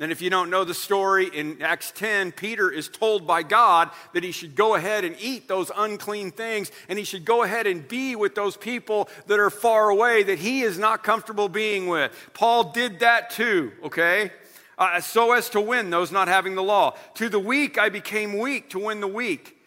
[0.01, 3.91] And if you don't know the story, in Acts 10, Peter is told by God
[4.13, 7.67] that he should go ahead and eat those unclean things and he should go ahead
[7.67, 11.89] and be with those people that are far away that he is not comfortable being
[11.89, 12.13] with.
[12.33, 14.31] Paul did that too, okay?
[14.79, 16.97] Uh, so as to win those not having the law.
[17.15, 19.58] To the weak I became weak to win the weak.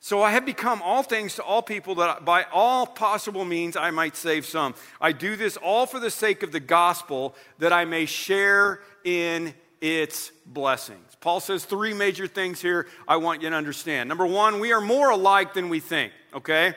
[0.00, 3.90] So I have become all things to all people that by all possible means I
[3.90, 4.74] might save some.
[5.00, 9.54] I do this all for the sake of the gospel that I may share in
[9.80, 11.16] its blessings.
[11.20, 14.08] Paul says three major things here I want you to understand.
[14.08, 16.74] Number one, we are more alike than we think, okay?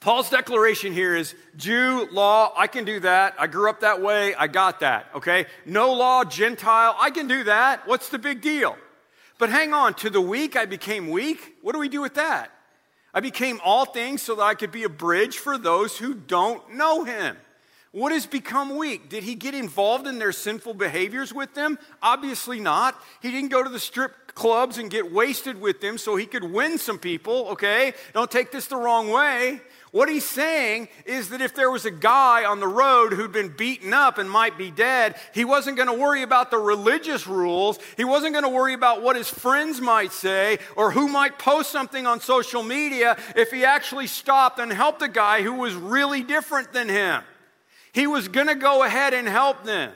[0.00, 3.34] Paul's declaration here is Jew, law, I can do that.
[3.38, 5.46] I grew up that way, I got that, okay?
[5.64, 7.86] No law, Gentile, I can do that.
[7.86, 8.76] What's the big deal?
[9.42, 11.56] But hang on, to the weak I became weak.
[11.62, 12.52] What do we do with that?
[13.12, 16.74] I became all things so that I could be a bridge for those who don't
[16.74, 17.36] know him.
[17.90, 19.08] What has become weak?
[19.08, 21.80] Did he get involved in their sinful behaviors with them?
[22.00, 23.02] Obviously not.
[23.20, 26.44] He didn't go to the strip clubs and get wasted with them so he could
[26.44, 27.94] win some people, okay?
[28.12, 29.60] Don't take this the wrong way.
[29.92, 33.54] What he's saying is that if there was a guy on the road who'd been
[33.54, 37.78] beaten up and might be dead, he wasn't going to worry about the religious rules.
[37.98, 41.70] He wasn't going to worry about what his friends might say or who might post
[41.70, 46.22] something on social media if he actually stopped and helped the guy who was really
[46.22, 47.22] different than him.
[47.92, 49.92] He was going to go ahead and help them.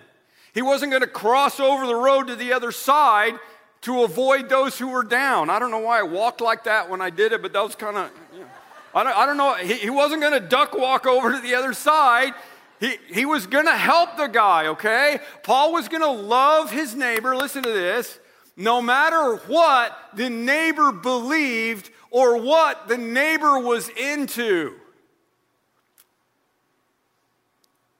[0.52, 3.38] He wasn't going to cross over the road to the other side
[3.86, 5.48] to avoid those who were down.
[5.48, 7.76] I don't know why I walked like that when I did it, but that was
[7.76, 8.46] kind of, you know,
[8.92, 9.54] I, don't, I don't know.
[9.54, 12.34] He, he wasn't going to duck walk over to the other side.
[12.80, 15.20] He, he was going to help the guy, okay?
[15.44, 17.36] Paul was going to love his neighbor.
[17.36, 18.18] Listen to this.
[18.56, 24.74] No matter what the neighbor believed or what the neighbor was into.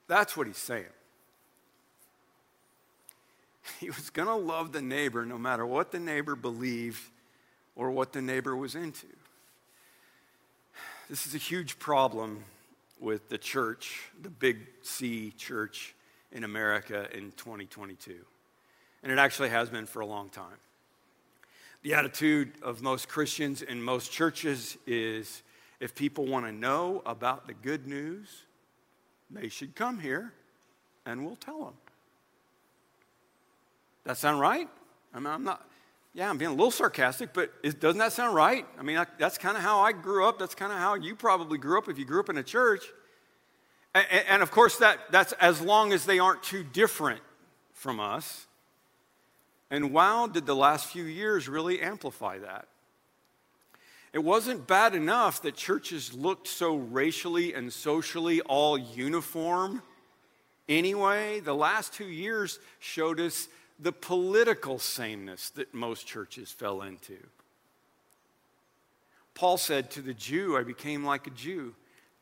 [0.09, 0.87] That's what he's saying.
[3.81, 7.03] He was going to love the neighbor no matter what the neighbor believed
[7.75, 9.07] or what the neighbor was into.
[11.11, 12.43] This is a huge problem
[13.01, 15.95] with the church, the big C church
[16.33, 18.17] in America in 2022.
[19.03, 20.59] And it actually has been for a long time.
[21.83, 25.43] The attitude of most Christians in most churches is
[25.79, 28.43] if people want to know about the good news,
[29.31, 30.33] they should come here
[31.05, 31.75] and we'll tell them.
[34.07, 34.69] That sound right?
[35.13, 35.69] I mean, I'm not,
[36.15, 38.65] yeah, I'm being a little sarcastic, but is, doesn't that sound right?
[38.79, 40.39] I mean, I, that's kind of how I grew up.
[40.39, 42.85] That's kind of how you probably grew up if you grew up in a church.
[43.95, 47.21] And, and of course, that, that's as long as they aren't too different
[47.73, 48.47] from us.
[49.71, 52.69] And wow, did the last few years really amplify that?
[54.13, 59.83] It wasn't bad enough that churches looked so racially and socially all uniform.
[60.69, 63.49] Anyway, the last two years showed us
[63.79, 67.19] the political sameness that most churches fell into.
[69.35, 71.75] Paul said, To the Jew, I became like a Jew.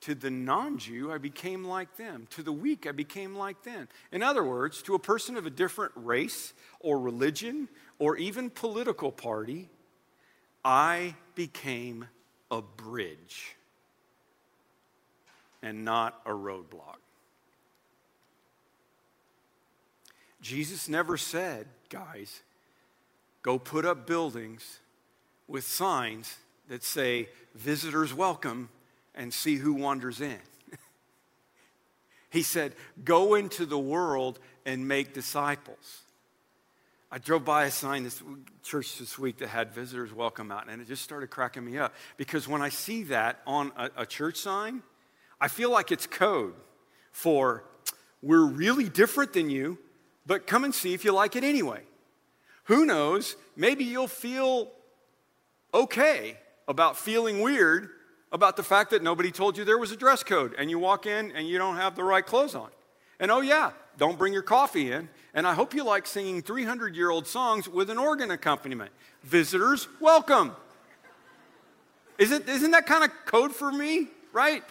[0.02, 2.26] To the non Jew, I became like them.
[2.30, 3.88] To the weak, I became like them.
[4.12, 9.12] In other words, to a person of a different race or religion or even political
[9.12, 9.70] party,
[10.64, 12.06] I became
[12.50, 13.56] a bridge
[15.62, 16.98] and not a roadblock.
[20.44, 22.42] Jesus never said, guys,
[23.40, 24.78] go put up buildings
[25.48, 26.36] with signs
[26.68, 28.68] that say, visitors welcome,
[29.14, 30.38] and see who wanders in.
[32.30, 32.74] he said,
[33.06, 36.02] go into the world and make disciples.
[37.10, 38.22] I drove by a sign this
[38.62, 41.94] church this week that had visitors welcome out, and it just started cracking me up
[42.18, 44.82] because when I see that on a, a church sign,
[45.40, 46.52] I feel like it's code
[47.12, 47.64] for
[48.20, 49.78] we're really different than you,
[50.26, 51.82] but come and see if you like it anyway.
[52.64, 53.36] Who knows?
[53.56, 54.70] Maybe you'll feel
[55.72, 57.90] okay about feeling weird
[58.32, 61.06] about the fact that nobody told you there was a dress code and you walk
[61.06, 62.70] in and you don't have the right clothes on.
[63.20, 65.08] And oh, yeah, don't bring your coffee in.
[65.34, 68.90] And I hope you like singing 300 year old songs with an organ accompaniment.
[69.22, 70.56] Visitors, welcome.
[72.18, 74.62] Isn't, isn't that kind of code for me, right?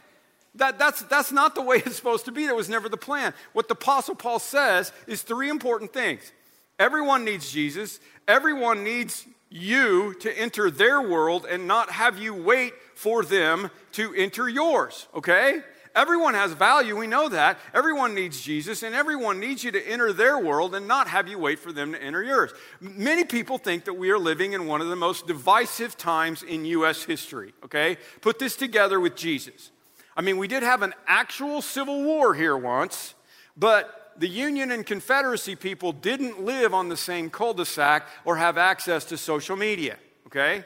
[0.55, 2.45] That, that's, that's not the way it's supposed to be.
[2.45, 3.33] That was never the plan.
[3.53, 6.31] What the Apostle Paul says is three important things
[6.79, 12.73] everyone needs Jesus, everyone needs you to enter their world and not have you wait
[12.95, 15.61] for them to enter yours, okay?
[15.95, 17.59] Everyone has value, we know that.
[17.71, 21.37] Everyone needs Jesus, and everyone needs you to enter their world and not have you
[21.37, 22.51] wait for them to enter yours.
[22.81, 26.65] Many people think that we are living in one of the most divisive times in
[26.65, 27.03] U.S.
[27.03, 27.97] history, okay?
[28.21, 29.69] Put this together with Jesus.
[30.15, 33.15] I mean, we did have an actual civil war here once,
[33.57, 38.37] but the Union and Confederacy people didn't live on the same cul de sac or
[38.37, 39.97] have access to social media,
[40.27, 40.65] okay?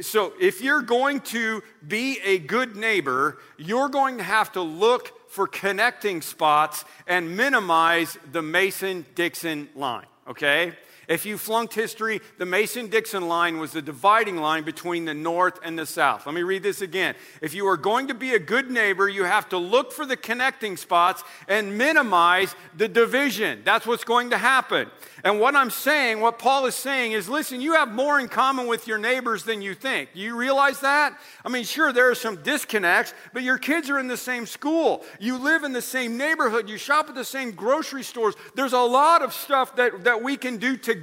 [0.00, 5.30] So, if you're going to be a good neighbor, you're going to have to look
[5.30, 10.72] for connecting spots and minimize the Mason Dixon line, okay?
[11.08, 15.58] If you flunked history, the Mason Dixon line was the dividing line between the North
[15.62, 16.26] and the South.
[16.26, 17.14] Let me read this again.
[17.42, 20.16] If you are going to be a good neighbor, you have to look for the
[20.16, 23.62] connecting spots and minimize the division.
[23.64, 24.88] That's what's going to happen.
[25.22, 28.66] And what I'm saying, what Paul is saying is listen, you have more in common
[28.66, 30.10] with your neighbors than you think.
[30.14, 31.18] Do you realize that?
[31.44, 35.04] I mean, sure, there are some disconnects, but your kids are in the same school.
[35.18, 36.68] You live in the same neighborhood.
[36.68, 38.34] You shop at the same grocery stores.
[38.54, 40.93] There's a lot of stuff that, that we can do together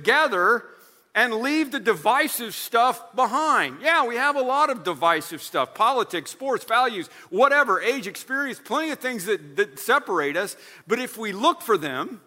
[1.14, 3.78] and leave the divisive stuff behind.
[3.82, 8.92] Yeah, we have a lot of divisive stuff politics, sports, values, whatever, age, experience, plenty
[8.92, 10.56] of things that, that separate us.
[10.88, 12.22] But if we look for them,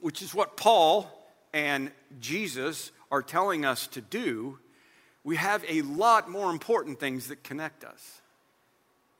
[0.00, 1.10] which is what Paul
[1.52, 1.90] and
[2.20, 4.58] Jesus are telling us to do,
[5.22, 8.20] we have a lot more important things that connect us.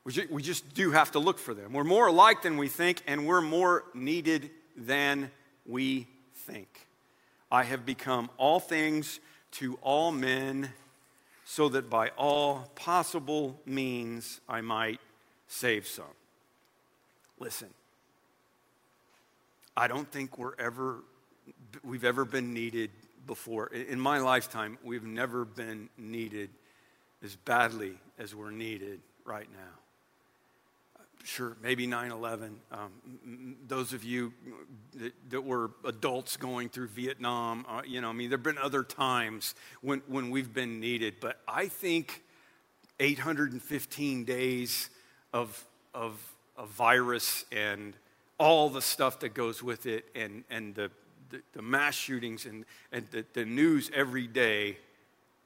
[0.04, 1.72] We just do have to look for them.
[1.72, 5.32] We're more alike than we think, and we're more needed than
[5.64, 6.85] we think.
[7.50, 9.20] I have become all things
[9.52, 10.70] to all men,
[11.44, 15.00] so that by all possible means I might
[15.46, 16.04] save some.
[17.38, 17.68] Listen,
[19.76, 21.04] I don't think we're ever
[21.84, 22.90] we've ever been needed
[23.26, 23.68] before.
[23.68, 26.50] In my lifetime, we've never been needed
[27.22, 29.85] as badly as we're needed right now.
[31.26, 32.56] Sure, maybe 9 11.
[32.70, 34.32] Um, those of you
[34.94, 38.58] that, that, were adults going through Vietnam, uh, you know, I mean, there have been
[38.58, 42.22] other times when, when we've been needed, but I think
[43.00, 44.88] 815 days
[45.32, 46.16] of, of
[46.56, 47.94] a virus and
[48.38, 50.92] all the stuff that goes with it and, and the
[51.30, 54.78] the, the mass shootings and, and the, the news every day,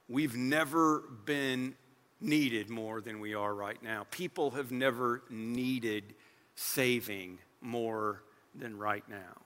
[0.07, 1.75] we've never been
[2.21, 4.05] needed more than we are right now.
[4.11, 6.13] People have never needed
[6.55, 8.21] saving more
[8.55, 9.41] than right now.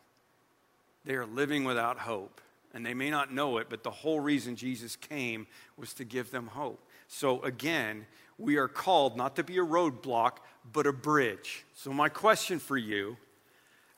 [1.05, 2.41] They are living without hope.
[2.73, 5.47] And they may not know it, but the whole reason Jesus came
[5.77, 6.85] was to give them hope.
[7.07, 8.05] So again,
[8.37, 10.39] we are called not to be a roadblock,
[10.73, 11.63] but a bridge.
[11.73, 13.15] So, my question for you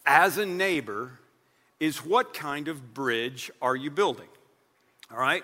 [0.05, 1.19] as a neighbor,
[1.79, 4.27] is what kind of bridge are you building?
[5.11, 5.43] All right?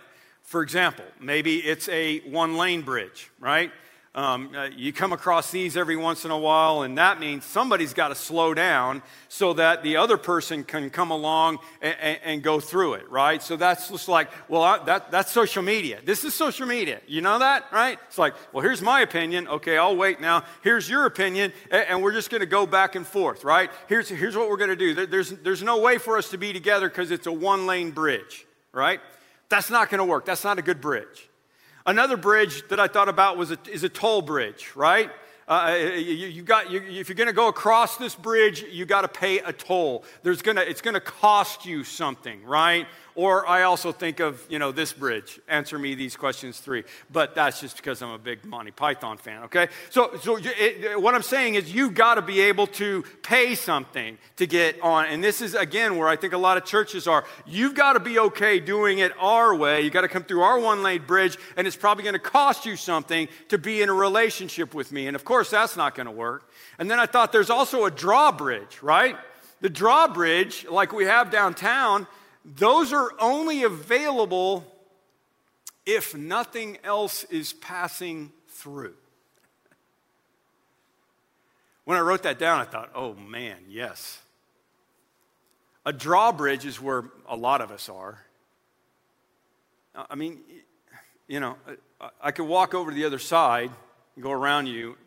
[0.53, 3.71] For example, maybe it's a one lane bridge, right?
[4.13, 7.95] Um, uh, you come across these every once in a while, and that means somebody's
[7.95, 12.43] got to slow down so that the other person can come along and, and, and
[12.43, 13.41] go through it, right?
[13.41, 16.01] So that's just like, well, I, that, that's social media.
[16.05, 17.01] This is social media.
[17.07, 17.97] You know that, right?
[18.07, 19.47] It's like, well, here's my opinion.
[19.47, 20.43] Okay, I'll wait now.
[20.61, 23.71] Here's your opinion, and, and we're just going to go back and forth, right?
[23.89, 24.93] Here's, here's what we're going to do.
[24.93, 27.89] There, there's, there's no way for us to be together because it's a one lane
[27.89, 28.99] bridge, right?
[29.49, 30.25] That's not going to work.
[30.25, 31.29] That's not a good bridge.
[31.85, 35.11] Another bridge that I thought about was a, is a toll bridge, right?
[35.47, 39.01] Uh, you, you, got, you, if you're going to go across this bridge, you got
[39.01, 40.05] to pay a toll.
[40.23, 42.87] There's gonna, it's going to cost you something, right?
[43.15, 45.39] Or I also think of, you know, this bridge.
[45.47, 46.83] Answer me these questions three.
[47.11, 49.67] But that's just because I'm a big Monty Python fan, okay?
[49.91, 54.17] So, so it, what I'm saying is you've got to be able to pay something
[54.37, 55.05] to get on.
[55.05, 57.23] And this is, again, where I think a lot of churches are.
[57.45, 59.81] You've got to be okay doing it our way.
[59.81, 62.65] You've got to come through our one lane bridge, and it's probably going to cost
[62.65, 65.05] you something to be in a relationship with me.
[65.07, 66.49] And of course, that's not going to work.
[66.79, 69.17] And then I thought there's also a drawbridge, right?
[69.61, 72.07] The drawbridge, like we have downtown,
[72.45, 74.65] those are only available
[75.85, 78.93] if nothing else is passing through.
[81.85, 84.19] When I wrote that down, I thought, oh man, yes.
[85.85, 88.23] A drawbridge is where a lot of us are.
[89.93, 90.39] Uh, I mean,
[91.27, 91.57] you know,
[92.21, 93.71] I could walk over to the other side
[94.15, 94.97] and go around you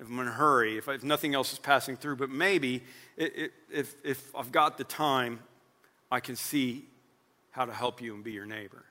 [0.00, 2.82] if I'm in a hurry, if, if nothing else is passing through, but maybe
[3.16, 5.40] if, if I've got the time,
[6.10, 6.84] I can see
[7.50, 8.84] how to help you and be your neighbor.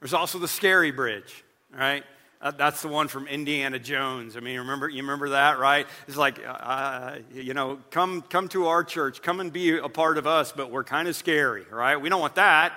[0.00, 1.44] There's also the scary bridge,
[1.74, 2.04] right?
[2.40, 4.36] Uh, that's the one from Indiana Jones.
[4.36, 5.86] I mean, remember you remember that, right?
[6.06, 9.88] It's like, uh, uh, you know, come come to our church, come and be a
[9.88, 11.96] part of us, but we're kind of scary, right?
[11.96, 12.74] We don't want that.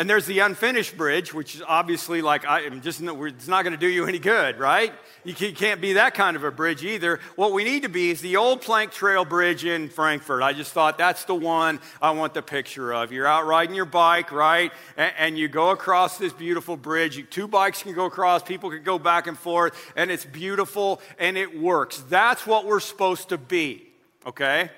[0.00, 3.74] And there's the unfinished bridge, which is obviously like, I am just, it's not going
[3.74, 4.94] to do you any good, right?
[5.24, 7.20] You can't be that kind of a bridge either.
[7.36, 10.42] What we need to be is the old plank trail bridge in Frankfort.
[10.42, 13.12] I just thought that's the one I want the picture of.
[13.12, 14.72] You're out riding your bike, right?
[14.96, 17.22] And, you go across this beautiful bridge.
[17.28, 21.36] two bikes can go across, people can go back and forth, and it's beautiful and
[21.36, 22.02] it works.
[22.08, 23.86] That's what we're supposed to be,
[24.24, 24.70] okay?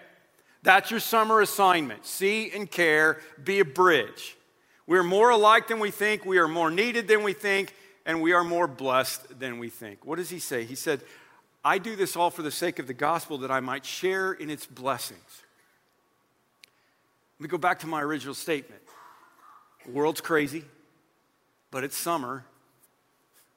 [0.64, 2.06] That's your summer assignment.
[2.06, 4.36] See and care, be a bridge.
[4.87, 7.74] We're more alike than we think, we are more needed than we think,
[8.05, 10.05] and we are more blessed than we think.
[10.05, 10.64] What does he say?
[10.64, 11.03] He said,
[11.64, 14.51] I do this all for the sake of the gospel that I might share in
[14.51, 15.43] its blessings.
[17.39, 18.83] Let me go back to my original statement.
[19.85, 20.64] The world's crazy,
[21.70, 22.45] but it's summer,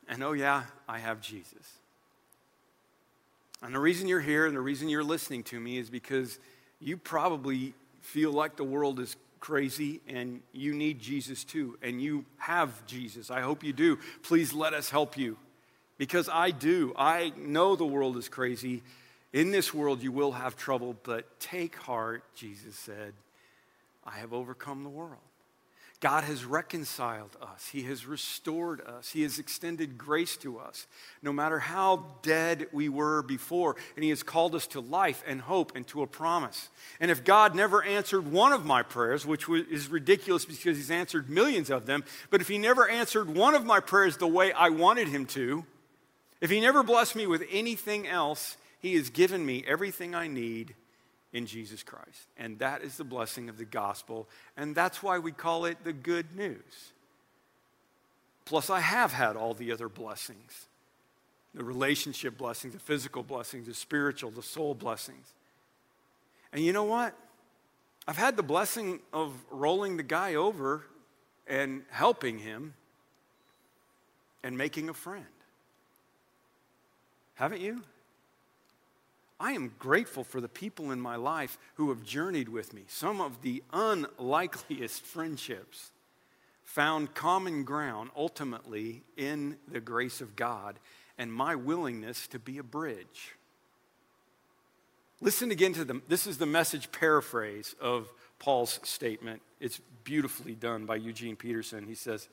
[0.08, 1.74] and oh, yeah, I have Jesus.
[3.62, 6.40] And the reason you're here and the reason you're listening to me is because
[6.80, 9.16] you probably feel like the world is
[9.46, 13.30] crazy and you need Jesus too, and you have Jesus.
[13.30, 14.00] I hope you do.
[14.24, 15.38] Please let us help you
[16.00, 16.94] because I do.
[16.98, 18.82] I know the world is crazy.
[19.34, 23.14] In this world, you will have trouble, but take heart, Jesus said.
[24.04, 25.22] I have overcome the world.
[26.06, 27.70] God has reconciled us.
[27.72, 29.10] He has restored us.
[29.10, 30.86] He has extended grace to us,
[31.24, 33.76] no matter how dead we were before.
[33.96, 36.70] And He has called us to life and hope and to a promise.
[37.00, 41.28] And if God never answered one of my prayers, which is ridiculous because He's answered
[41.28, 44.70] millions of them, but if He never answered one of my prayers the way I
[44.70, 45.66] wanted Him to,
[46.40, 50.76] if He never blessed me with anything else, He has given me everything I need
[51.36, 52.30] in Jesus Christ.
[52.38, 54.30] And that is the blessing of the gospel.
[54.56, 56.94] And that's why we call it the good news.
[58.46, 60.68] Plus, I have had all the other blessings
[61.54, 65.34] the relationship blessings, the physical blessings, the spiritual, the soul blessings.
[66.52, 67.16] And you know what?
[68.06, 70.84] I've had the blessing of rolling the guy over
[71.48, 72.74] and helping him
[74.44, 75.24] and making a friend.
[77.36, 77.84] Haven't you?
[79.40, 82.84] I am grateful for the people in my life who have journeyed with me.
[82.88, 85.92] Some of the unlikeliest friendships
[86.64, 90.80] found common ground ultimately in the grace of God
[91.18, 93.36] and my willingness to be a bridge.
[95.22, 96.02] Listen again to them.
[96.08, 99.42] This is the message paraphrase of Paul's statement.
[99.60, 101.88] It's beautifully done by Eugene Peterson.
[101.88, 102.28] He says,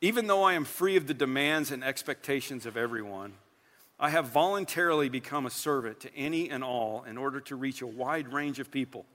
[0.00, 3.34] Even though I am free of the demands and expectations of everyone,
[4.00, 7.86] I have voluntarily become a servant to any and all in order to reach a
[7.86, 9.06] wide range of people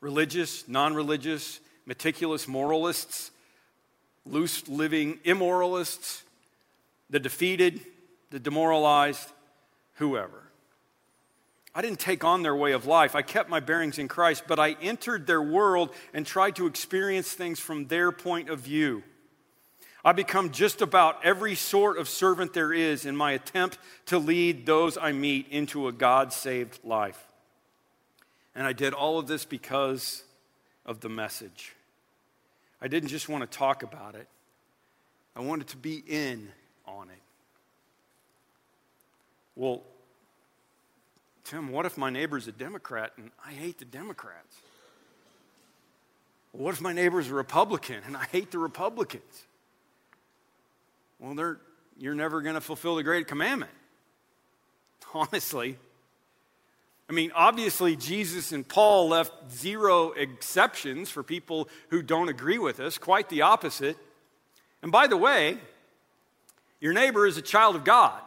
[0.00, 3.30] religious, non religious, meticulous moralists,
[4.26, 6.22] loose living immoralists,
[7.10, 7.80] the defeated,
[8.30, 9.30] the demoralized,
[9.94, 10.42] whoever.
[11.74, 13.16] I didn't take on their way of life.
[13.16, 17.32] I kept my bearings in Christ, but I entered their world and tried to experience
[17.32, 19.02] things from their point of view.
[20.04, 24.66] I become just about every sort of servant there is in my attempt to lead
[24.66, 27.26] those I meet into a God saved life.
[28.54, 30.22] And I did all of this because
[30.84, 31.72] of the message.
[32.82, 34.28] I didn't just want to talk about it,
[35.34, 36.48] I wanted to be in
[36.86, 37.22] on it.
[39.56, 39.82] Well,
[41.44, 44.56] Tim, what if my neighbor's a Democrat and I hate the Democrats?
[46.52, 49.44] What if my neighbor's a Republican and I hate the Republicans?
[51.24, 51.56] Well,
[51.96, 53.72] you're never going to fulfill the great commandment.
[55.14, 55.78] Honestly.
[57.08, 62.78] I mean, obviously, Jesus and Paul left zero exceptions for people who don't agree with
[62.78, 63.96] us, quite the opposite.
[64.82, 65.56] And by the way,
[66.78, 68.20] your neighbor is a child of God.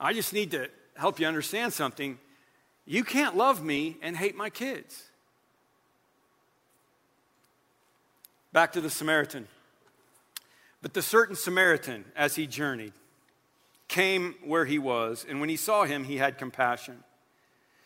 [0.00, 2.18] I just need to help you understand something.
[2.86, 5.02] You can't love me and hate my kids.
[8.54, 9.48] Back to the Samaritan.
[10.84, 12.92] But the certain Samaritan, as he journeyed,
[13.88, 17.02] came where he was, and when he saw him, he had compassion.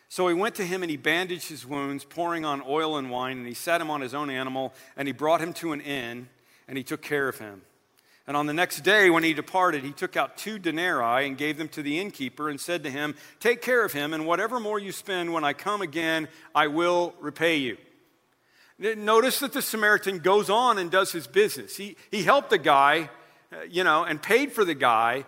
[0.09, 3.37] So he went to him and he bandaged his wounds, pouring on oil and wine,
[3.37, 6.27] and he sat him on his own animal, and he brought him to an inn,
[6.67, 7.61] and he took care of him.
[8.27, 11.57] And on the next day, when he departed, he took out two denarii and gave
[11.57, 14.77] them to the innkeeper and said to him, Take care of him, and whatever more
[14.77, 17.77] you spend when I come again, I will repay you.
[18.79, 21.75] Notice that the Samaritan goes on and does his business.
[21.75, 23.09] He, he helped the guy,
[23.51, 25.25] uh, you know, and paid for the guy,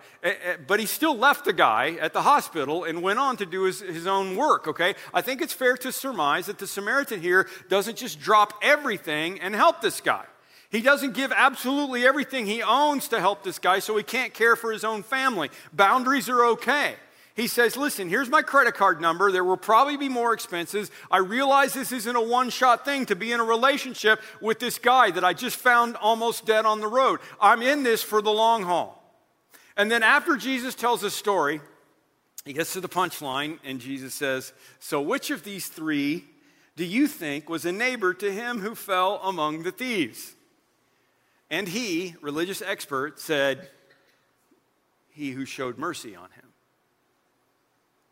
[0.66, 3.80] but he still left the guy at the hospital and went on to do his,
[3.80, 4.94] his own work, okay?
[5.12, 9.54] I think it's fair to surmise that the Samaritan here doesn't just drop everything and
[9.54, 10.24] help this guy.
[10.70, 14.56] He doesn't give absolutely everything he owns to help this guy, so he can't care
[14.56, 15.50] for his own family.
[15.74, 16.94] Boundaries are okay.
[17.34, 19.32] He says, Listen, here's my credit card number.
[19.32, 20.90] There will probably be more expenses.
[21.10, 24.78] I realize this isn't a one shot thing to be in a relationship with this
[24.78, 27.20] guy that I just found almost dead on the road.
[27.40, 28.98] I'm in this for the long haul.
[29.76, 31.60] And then after Jesus tells his story,
[32.44, 36.24] he gets to the punchline, and Jesus says, So which of these three
[36.76, 40.34] do you think was a neighbor to him who fell among the thieves?
[41.50, 43.70] And he, religious expert, said,
[45.10, 46.51] He who showed mercy on him.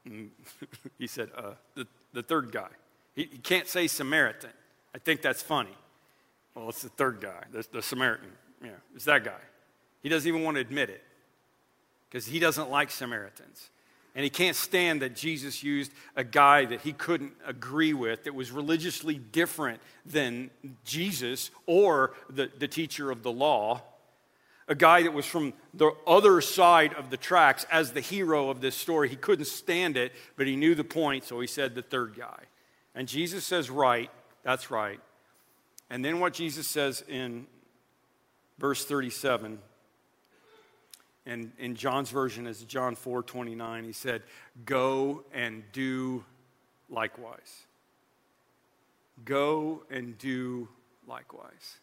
[0.98, 2.68] he said, uh, the, the third guy.
[3.14, 4.51] He, he, can't say Samaritan.
[4.94, 5.76] I think that's funny.
[6.55, 8.30] Well, it's the third guy, the, the Samaritan.
[8.62, 9.40] Yeah, it's that guy.
[10.03, 11.03] He doesn't even want to admit it
[12.09, 13.70] because he doesn't like Samaritans.
[14.14, 18.34] And he can't stand that Jesus used a guy that he couldn't agree with, that
[18.34, 20.51] was religiously different than
[20.84, 23.82] Jesus or the, the teacher of the law
[24.71, 28.61] a guy that was from the other side of the tracks as the hero of
[28.61, 29.09] this story.
[29.09, 32.45] He couldn't stand it, but he knew the point, so he said the third guy.
[32.95, 34.11] And Jesus says, Right,
[34.45, 35.01] that's right.
[35.91, 37.49] And then what Jesus says in
[38.59, 39.59] verse 37,
[41.27, 44.23] and in John's version is John 4 29, he said,
[44.64, 46.25] Go and do
[46.89, 47.64] likewise.
[49.25, 50.68] Go and do
[51.09, 51.81] likewise.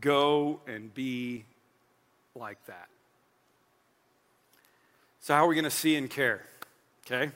[0.00, 1.44] Go and be
[2.34, 2.88] like that.
[5.20, 6.42] So, how are we going to see and care?
[7.06, 7.30] Okay.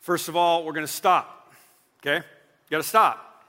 [0.00, 1.52] First of all, we're going to stop.
[2.00, 2.16] Okay.
[2.16, 3.44] You got to stop.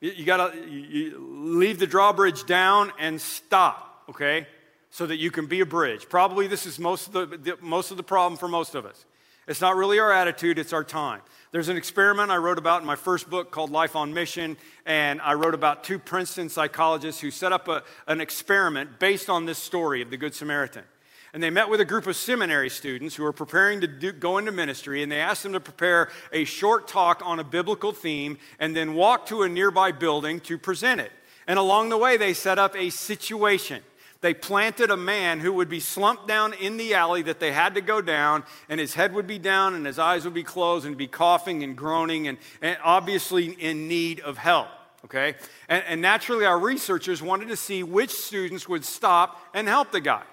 [0.00, 4.04] You, you got to leave the drawbridge down and stop.
[4.10, 4.46] Okay.
[4.90, 6.08] So that you can be a bridge.
[6.08, 9.04] Probably this is most of the, the most of the problem for most of us.
[9.48, 11.22] It's not really our attitude, it's our time.
[11.52, 15.22] There's an experiment I wrote about in my first book called Life on Mission, and
[15.22, 19.56] I wrote about two Princeton psychologists who set up a, an experiment based on this
[19.56, 20.84] story of the Good Samaritan.
[21.32, 24.36] And they met with a group of seminary students who were preparing to do, go
[24.36, 28.36] into ministry, and they asked them to prepare a short talk on a biblical theme
[28.58, 31.12] and then walk to a nearby building to present it.
[31.46, 33.82] And along the way, they set up a situation.
[34.20, 37.76] They planted a man who would be slumped down in the alley that they had
[37.76, 40.86] to go down, and his head would be down, and his eyes would be closed,
[40.86, 44.68] and be coughing and groaning, and, and obviously in need of help.
[45.04, 45.36] Okay?
[45.68, 50.00] And, and naturally, our researchers wanted to see which students would stop and help the
[50.00, 50.24] guy.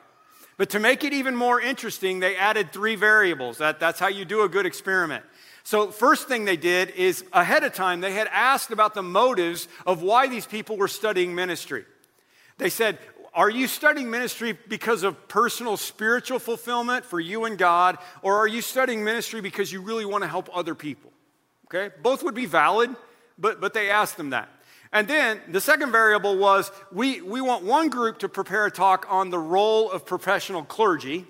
[0.58, 3.60] But to make it even more interesting, they added three variables.
[3.60, 5.24] That, that's how you do a good experiment.
[5.64, 9.68] So, first thing they did is ahead of time, they had asked about the motives
[9.86, 11.86] of why these people were studying ministry.
[12.58, 13.00] They said,
[13.36, 18.48] are you studying ministry because of personal spiritual fulfillment for you and God, or are
[18.48, 21.12] you studying ministry because you really want to help other people?
[21.66, 22.96] Okay, both would be valid,
[23.38, 24.48] but, but they asked them that.
[24.94, 29.06] And then the second variable was we, we want one group to prepare a talk
[29.10, 31.26] on the role of professional clergy,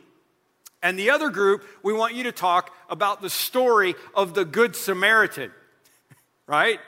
[0.83, 4.75] and the other group, we want you to talk about the story of the Good
[4.75, 5.51] Samaritan,
[6.45, 6.79] right?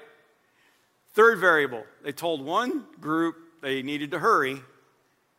[1.16, 4.62] Third variable, they told one group they needed to hurry,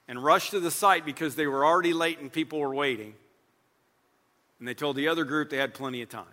[0.08, 3.14] and rushed to the site because they were already late and people were waiting.
[4.58, 6.24] And they told the other group they had plenty of time.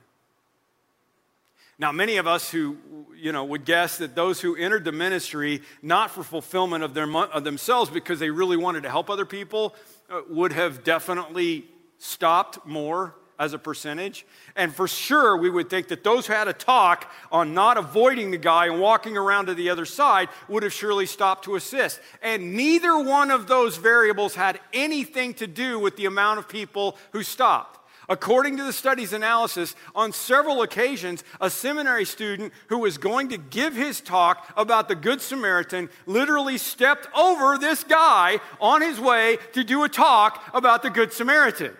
[1.78, 2.78] Now, many of us who,
[3.18, 7.14] you know, would guess that those who entered the ministry not for fulfillment of, their,
[7.14, 9.76] of themselves because they really wanted to help other people
[10.10, 11.66] uh, would have definitely
[11.98, 14.26] stopped more as a percentage.
[14.56, 18.32] And for sure, we would think that those who had a talk on not avoiding
[18.32, 22.00] the guy and walking around to the other side would have surely stopped to assist.
[22.22, 26.98] And neither one of those variables had anything to do with the amount of people
[27.12, 27.80] who stopped.
[28.08, 33.38] According to the study's analysis, on several occasions, a seminary student who was going to
[33.38, 39.38] give his talk about the Good Samaritan literally stepped over this guy on his way
[39.54, 41.76] to do a talk about the Good Samaritan.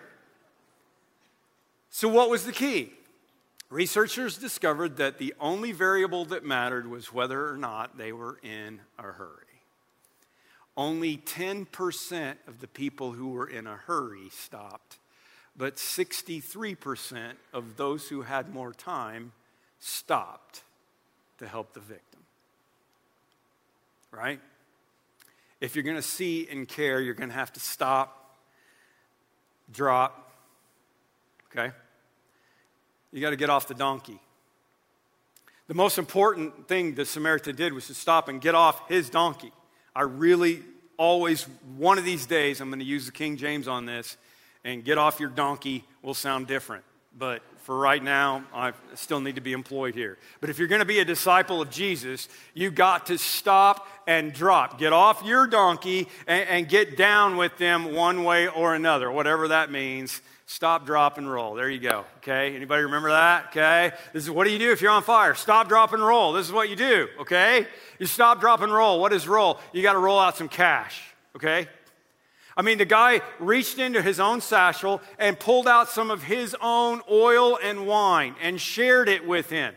[1.96, 2.92] So, what was the key?
[3.70, 8.80] Researchers discovered that the only variable that mattered was whether or not they were in
[8.98, 9.62] a hurry.
[10.76, 14.98] Only 10% of the people who were in a hurry stopped,
[15.56, 19.32] but 63% of those who had more time
[19.80, 20.64] stopped
[21.38, 22.20] to help the victim.
[24.10, 24.40] Right?
[25.62, 28.36] If you're going to see and care, you're going to have to stop,
[29.72, 30.30] drop,
[31.50, 31.72] okay?
[33.16, 34.20] You got to get off the donkey.
[35.68, 39.52] The most important thing the Samaritan did was to stop and get off his donkey.
[39.94, 40.62] I really
[40.98, 41.44] always,
[41.78, 44.18] one of these days, I'm going to use the King James on this,
[44.64, 46.84] and get off your donkey will sound different.
[47.18, 50.18] But For right now, I still need to be employed here.
[50.40, 54.32] But if you're going to be a disciple of Jesus, you got to stop and
[54.32, 54.78] drop.
[54.78, 59.48] Get off your donkey and, and get down with them one way or another, whatever
[59.48, 60.22] that means.
[60.46, 61.54] Stop, drop, and roll.
[61.54, 62.04] There you go.
[62.18, 62.54] Okay.
[62.54, 63.46] Anybody remember that?
[63.46, 63.90] Okay.
[64.12, 65.34] This is what do you do if you're on fire?
[65.34, 66.34] Stop, drop, and roll.
[66.34, 67.08] This is what you do.
[67.22, 67.66] Okay.
[67.98, 69.00] You stop, drop, and roll.
[69.00, 69.58] What is roll?
[69.72, 71.02] You got to roll out some cash.
[71.34, 71.66] Okay.
[72.56, 76.56] I mean, the guy reached into his own satchel and pulled out some of his
[76.62, 79.74] own oil and wine and shared it with him.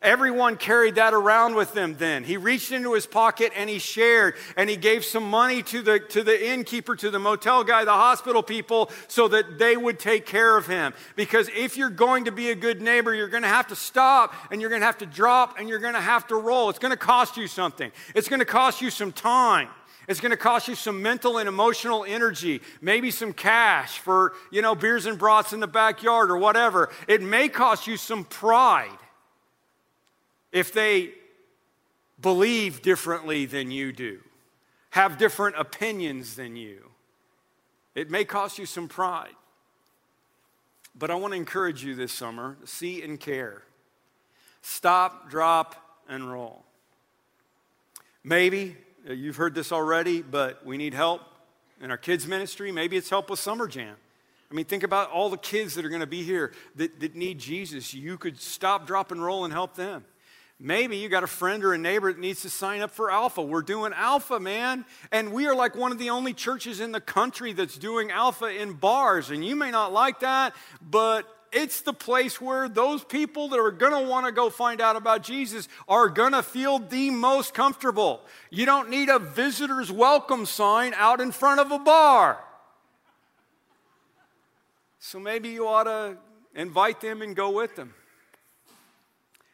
[0.00, 2.22] Everyone carried that around with them then.
[2.22, 5.98] He reached into his pocket and he shared and he gave some money to the,
[5.98, 10.24] to the innkeeper, to the motel guy, the hospital people, so that they would take
[10.24, 10.94] care of him.
[11.16, 14.34] Because if you're going to be a good neighbor, you're going to have to stop
[14.52, 16.70] and you're going to have to drop and you're going to have to roll.
[16.70, 19.68] It's going to cost you something, it's going to cost you some time.
[20.08, 24.62] It's going to cost you some mental and emotional energy, maybe some cash for, you
[24.62, 26.88] know, beers and brats in the backyard or whatever.
[27.06, 28.98] It may cost you some pride
[30.50, 31.10] if they
[32.20, 34.20] believe differently than you do,
[34.90, 36.90] have different opinions than you.
[37.94, 39.34] It may cost you some pride.
[40.98, 43.62] But I want to encourage you this summer see and care.
[44.62, 45.76] Stop, drop,
[46.08, 46.64] and roll.
[48.24, 48.76] Maybe
[49.16, 51.22] you've heard this already, but we need help
[51.80, 52.72] in our kids' ministry.
[52.72, 53.96] Maybe it's help with Summer Jam.
[54.50, 57.14] I mean, think about all the kids that are going to be here that, that
[57.14, 57.92] need Jesus.
[57.92, 60.04] You could stop, drop, and roll and help them.
[60.60, 63.40] Maybe you got a friend or a neighbor that needs to sign up for Alpha.
[63.42, 64.84] We're doing Alpha, man.
[65.12, 68.46] And we are like one of the only churches in the country that's doing Alpha
[68.46, 69.30] in bars.
[69.30, 73.70] And you may not like that, but it's the place where those people that are
[73.70, 77.54] going to want to go find out about Jesus are going to feel the most
[77.54, 78.20] comfortable.
[78.50, 82.42] You don't need a visitor's welcome sign out in front of a bar.
[84.98, 86.18] So maybe you ought to
[86.54, 87.94] invite them and go with them.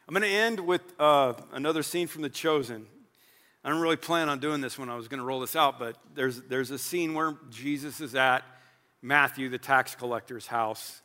[0.07, 2.85] I'm going to end with uh, another scene from The Chosen.
[3.63, 5.79] I didn't really plan on doing this when I was going to roll this out,
[5.79, 8.43] but there's, there's a scene where Jesus is at
[9.01, 11.01] Matthew, the tax collector's house,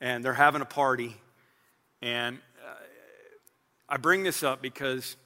[0.00, 1.16] and they're having a party.
[2.02, 2.74] And uh,
[3.88, 5.16] I bring this up because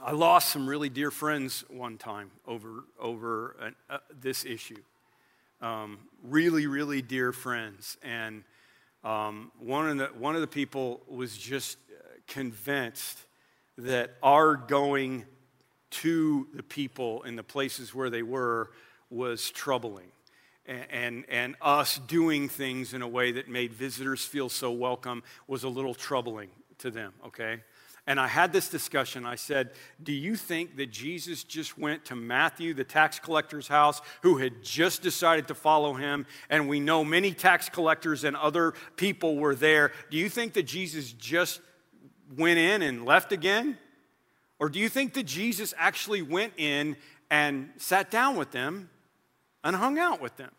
[0.00, 4.82] I lost some really dear friends one time over, over an, uh, this issue.
[5.60, 7.96] Um, really, really dear friends.
[8.02, 8.44] And
[9.02, 11.78] um, one, of the, one of the people was just
[12.28, 13.18] convinced
[13.76, 15.24] that our going
[15.90, 18.70] to the people in the places where they were
[19.10, 20.12] was troubling.
[20.68, 25.64] And, and, us doing things in a way that made visitors feel so welcome was
[25.64, 27.62] a little troubling to them, okay?
[28.08, 29.26] And I had this discussion.
[29.26, 34.00] I said, Do you think that Jesus just went to Matthew, the tax collector's house,
[34.22, 36.24] who had just decided to follow him?
[36.48, 39.92] And we know many tax collectors and other people were there.
[40.10, 41.60] Do you think that Jesus just
[42.34, 43.76] went in and left again?
[44.58, 46.96] Or do you think that Jesus actually went in
[47.30, 48.88] and sat down with them
[49.62, 50.50] and hung out with them?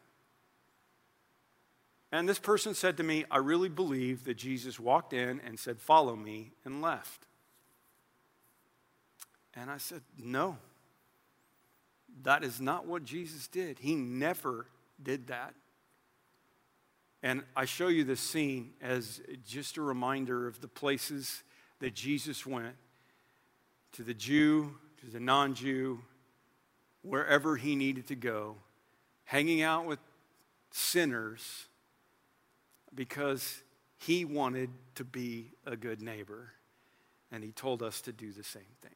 [2.11, 5.79] And this person said to me, I really believe that Jesus walked in and said,
[5.79, 7.27] Follow me, and left.
[9.53, 10.57] And I said, No,
[12.23, 13.79] that is not what Jesus did.
[13.79, 14.65] He never
[15.01, 15.53] did that.
[17.21, 21.43] And I show you this scene as just a reminder of the places
[21.79, 22.75] that Jesus went
[23.93, 26.01] to the Jew, to the non Jew,
[27.03, 28.55] wherever he needed to go,
[29.25, 29.99] hanging out with
[30.71, 31.67] sinners
[32.93, 33.63] because
[33.97, 36.53] he wanted to be a good neighbor.
[37.31, 38.95] And he told us to do the same thing.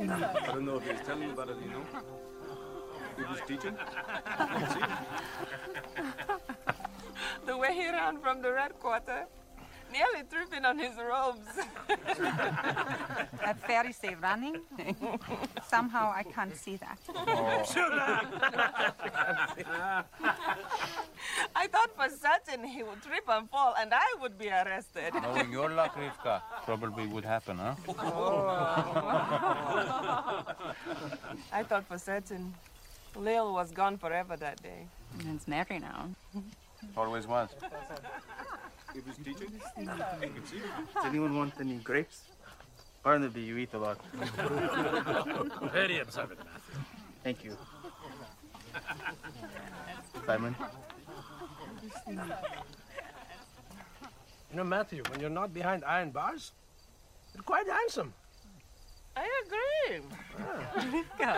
[0.00, 1.84] I don't know if he's telling you about it, you know?
[3.16, 3.76] He was teaching?
[7.46, 9.26] the way he ran from the red quarter,
[9.92, 11.58] nearly tripping on his robes.
[13.48, 14.60] A Pharisee running?
[15.66, 16.98] Somehow I can't see that.
[21.56, 25.12] I thought for certain he would trip and fall and I would be arrested.
[25.14, 27.74] Oh, Knowing your luck, Rivka, probably would happen, huh?
[31.52, 32.54] I thought for certain
[33.16, 34.86] Lil was gone forever that day.
[35.18, 36.10] And it's Mary now.
[36.96, 37.48] Always was.
[38.98, 39.60] He was teaching?
[39.86, 42.22] Does anyone want any grapes?
[43.04, 44.00] Barnaby, you eat a lot.
[45.72, 46.80] Very observant, Matthew.
[47.22, 47.56] Thank you.
[50.26, 50.56] Simon?
[54.50, 56.50] You know, Matthew, when you're not behind iron bars,
[57.34, 58.12] You're quite handsome.
[59.16, 60.00] I agree.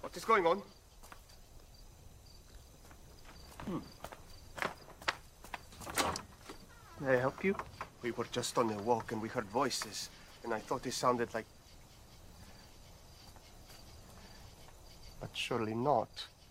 [0.00, 0.62] What is going on?
[3.66, 3.78] Hmm.
[7.00, 7.54] May I help you?
[8.02, 10.08] We were just on a walk and we heard voices,
[10.44, 11.44] and I thought it sounded like.
[15.20, 16.08] But surely not.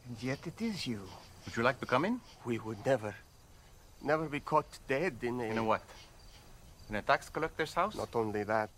[0.07, 1.01] And yet it is you.
[1.45, 2.21] Would you like to come in?
[2.45, 3.15] We would never,
[4.03, 5.45] never be caught dead in a.
[5.45, 5.83] In a what?
[6.89, 7.95] In a tax collector's house?
[7.95, 8.69] Not only that,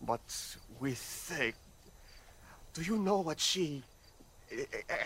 [0.00, 1.52] but with a.
[2.74, 3.84] Do you know what she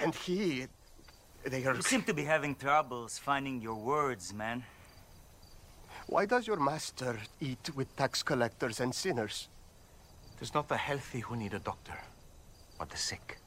[0.03, 0.67] and he.
[1.45, 1.75] They are.
[1.75, 4.65] You seem to be having troubles finding your words, man.
[6.09, 9.49] Why does your master eat with tax collectors and sinners?
[10.37, 11.99] It is not the healthy who need a doctor,
[12.79, 13.39] but the sick.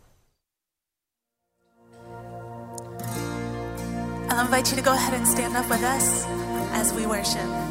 [4.30, 6.26] I'll invite you to go ahead and stand up with us
[6.74, 7.69] as we worship.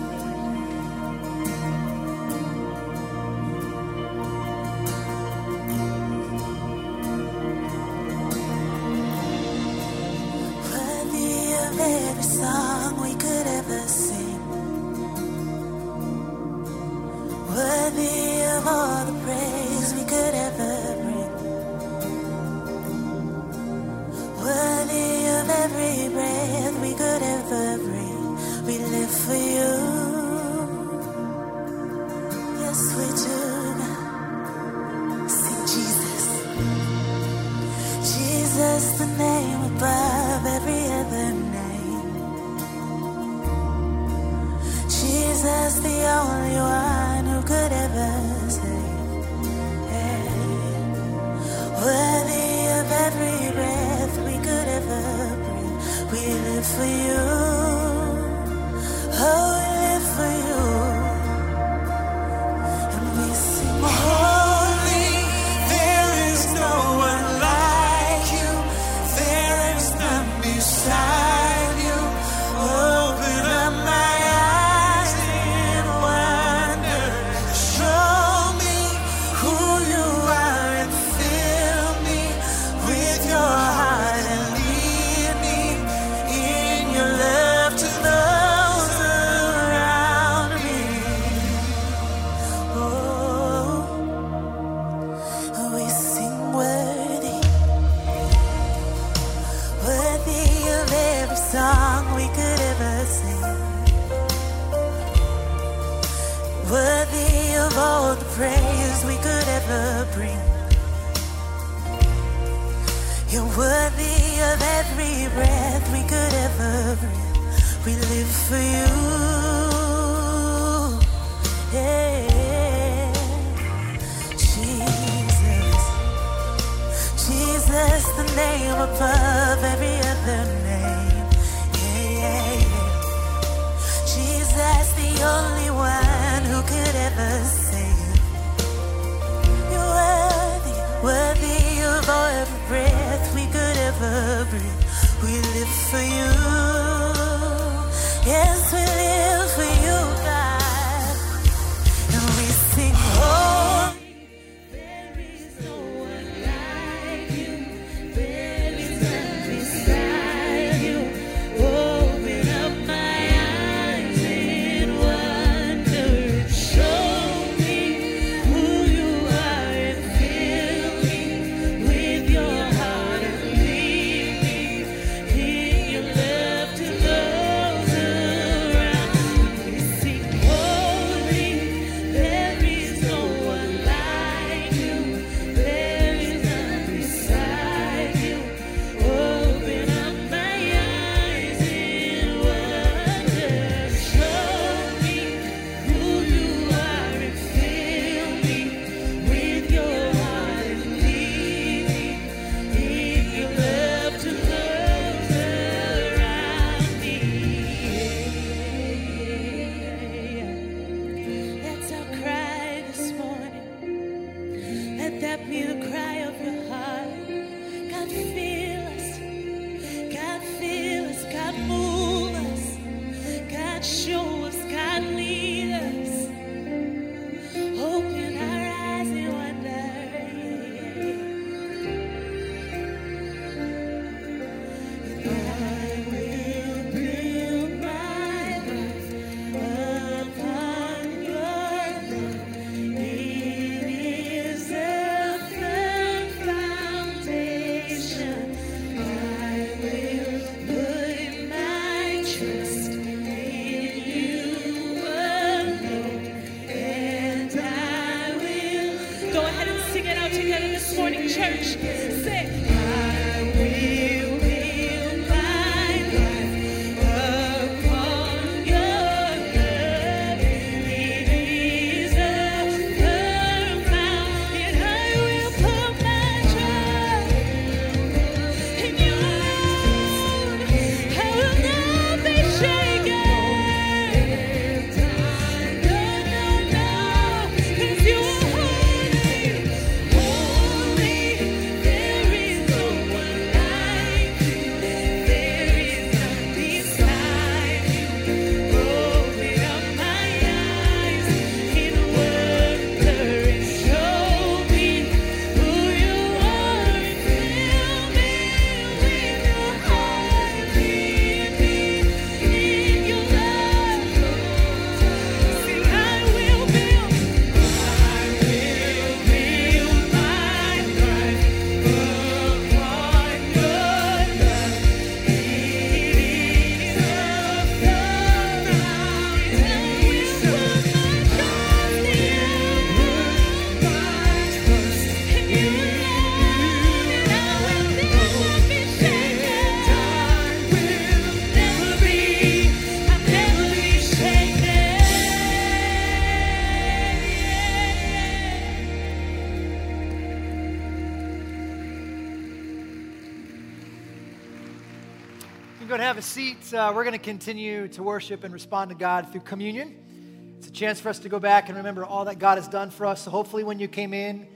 [356.73, 360.55] Uh, we're going to continue to worship and respond to God through communion.
[360.59, 362.91] It's a chance for us to go back and remember all that God has done
[362.91, 363.23] for us.
[363.23, 364.47] So hopefully, when you came in,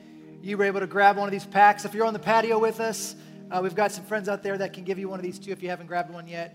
[0.43, 1.87] you were able to grab one of these packs.
[1.87, 3.17] If you're on the patio with us,
[3.51, 5.53] uh, we've got some friends out there that can give you one of these too
[5.53, 6.55] if you haven't grabbed one yet.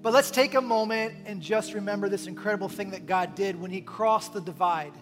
[0.00, 3.72] But let's take a moment and just remember this incredible thing that God did when
[3.72, 4.92] He crossed the divide.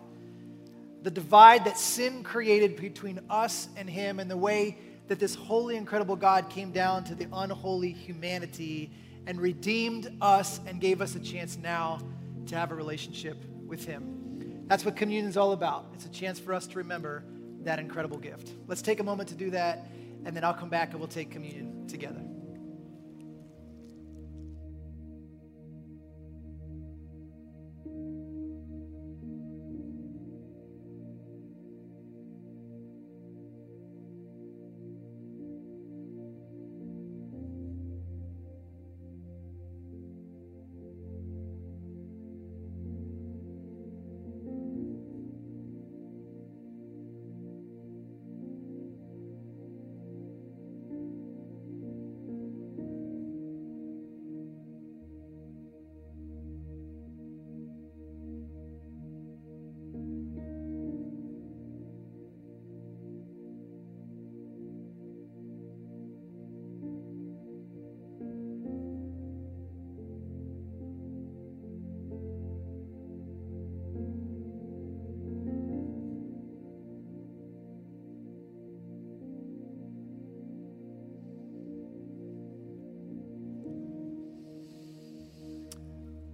[1.03, 4.79] The divide that sin created between us and Him, and the way
[5.09, 8.91] that this holy, incredible God came down to the unholy humanity
[9.27, 12.01] and redeemed us and gave us a chance now
[12.47, 13.37] to have a relationship
[13.67, 14.65] with Him.
[14.67, 15.87] That's what communion is all about.
[15.95, 17.25] It's a chance for us to remember
[17.63, 18.53] that incredible gift.
[18.67, 19.89] Let's take a moment to do that,
[20.25, 22.21] and then I'll come back and we'll take communion together.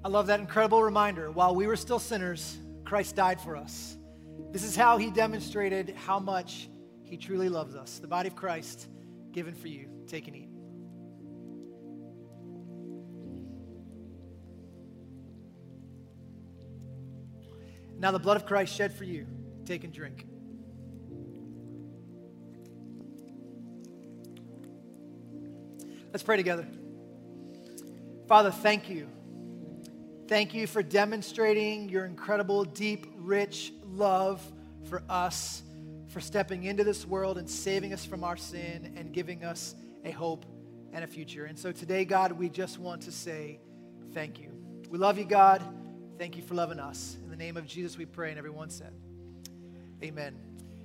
[0.04, 1.30] I love that incredible reminder.
[1.30, 3.96] While we were still sinners, Christ died for us.
[4.50, 6.68] This is how he demonstrated how much
[7.04, 8.00] he truly loves us.
[8.00, 8.88] The body of Christ
[9.30, 9.88] given for you.
[10.08, 10.48] Take and eat.
[17.96, 19.28] Now, the blood of Christ shed for you.
[19.64, 20.26] Take and drink.
[26.10, 26.66] Let's pray together.
[28.26, 29.08] Father, thank you
[30.28, 34.40] Thank you for demonstrating your incredible, deep, rich love
[34.88, 35.62] for us,
[36.08, 39.74] for stepping into this world and saving us from our sin and giving us
[40.04, 40.46] a hope
[40.92, 41.46] and a future.
[41.46, 43.58] And so today, God, we just want to say
[44.14, 44.52] thank you.
[44.90, 45.62] We love you, God.
[46.18, 47.16] Thank you for loving us.
[47.24, 48.30] In the name of Jesus, we pray.
[48.30, 48.92] And everyone said,
[50.02, 50.36] Amen.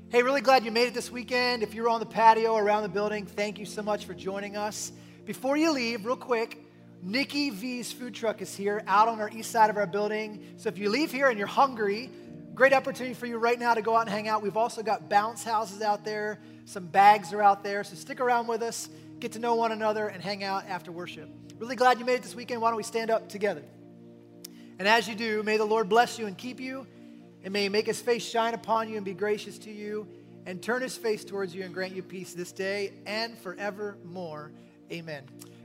[0.10, 1.62] Hey, really glad you made it this weekend.
[1.62, 4.92] If you're on the patio around the building, thank you so much for joining us.
[5.26, 6.67] Before you leave, real quick,
[7.02, 10.44] Nikki V's food truck is here out on our east side of our building.
[10.58, 12.10] So if you leave here and you're hungry,
[12.54, 14.42] great opportunity for you right now to go out and hang out.
[14.42, 17.84] We've also got bounce houses out there, some bags are out there.
[17.84, 21.30] So stick around with us, get to know one another, and hang out after worship.
[21.60, 22.62] Really glad you made it this weekend.
[22.62, 23.64] Why don't we stand up together?
[24.80, 26.86] And as you do, may the Lord bless you and keep you,
[27.44, 30.08] and may he make his face shine upon you and be gracious to you,
[30.46, 34.52] and turn his face towards you and grant you peace this day and forevermore.
[34.92, 35.24] Amen.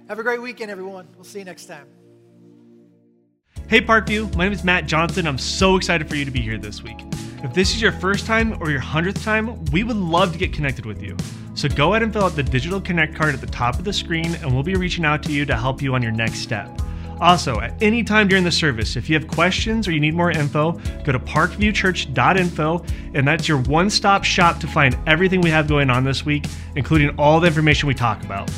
[0.09, 1.09] Have a great weekend, everyone.
[1.15, 1.87] We'll see you next time.
[3.69, 4.35] Hey, Parkview.
[4.37, 5.27] My name is Matt Johnson.
[5.27, 6.99] I'm so excited for you to be here this week.
[7.43, 10.53] If this is your first time or your hundredth time, we would love to get
[10.53, 11.17] connected with you.
[11.55, 13.93] So go ahead and fill out the digital connect card at the top of the
[13.93, 16.81] screen, and we'll be reaching out to you to help you on your next step.
[17.21, 20.31] Also, at any time during the service, if you have questions or you need more
[20.31, 20.73] info,
[21.05, 22.85] go to parkviewchurch.info,
[23.15, 26.45] and that's your one stop shop to find everything we have going on this week,
[26.75, 28.51] including all the information we talk about.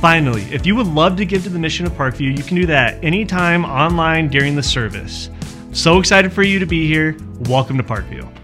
[0.00, 2.66] Finally, if you would love to give to the mission of Parkview, you can do
[2.66, 5.30] that anytime online during the service.
[5.72, 7.16] So excited for you to be here.
[7.40, 8.35] Welcome to Parkview.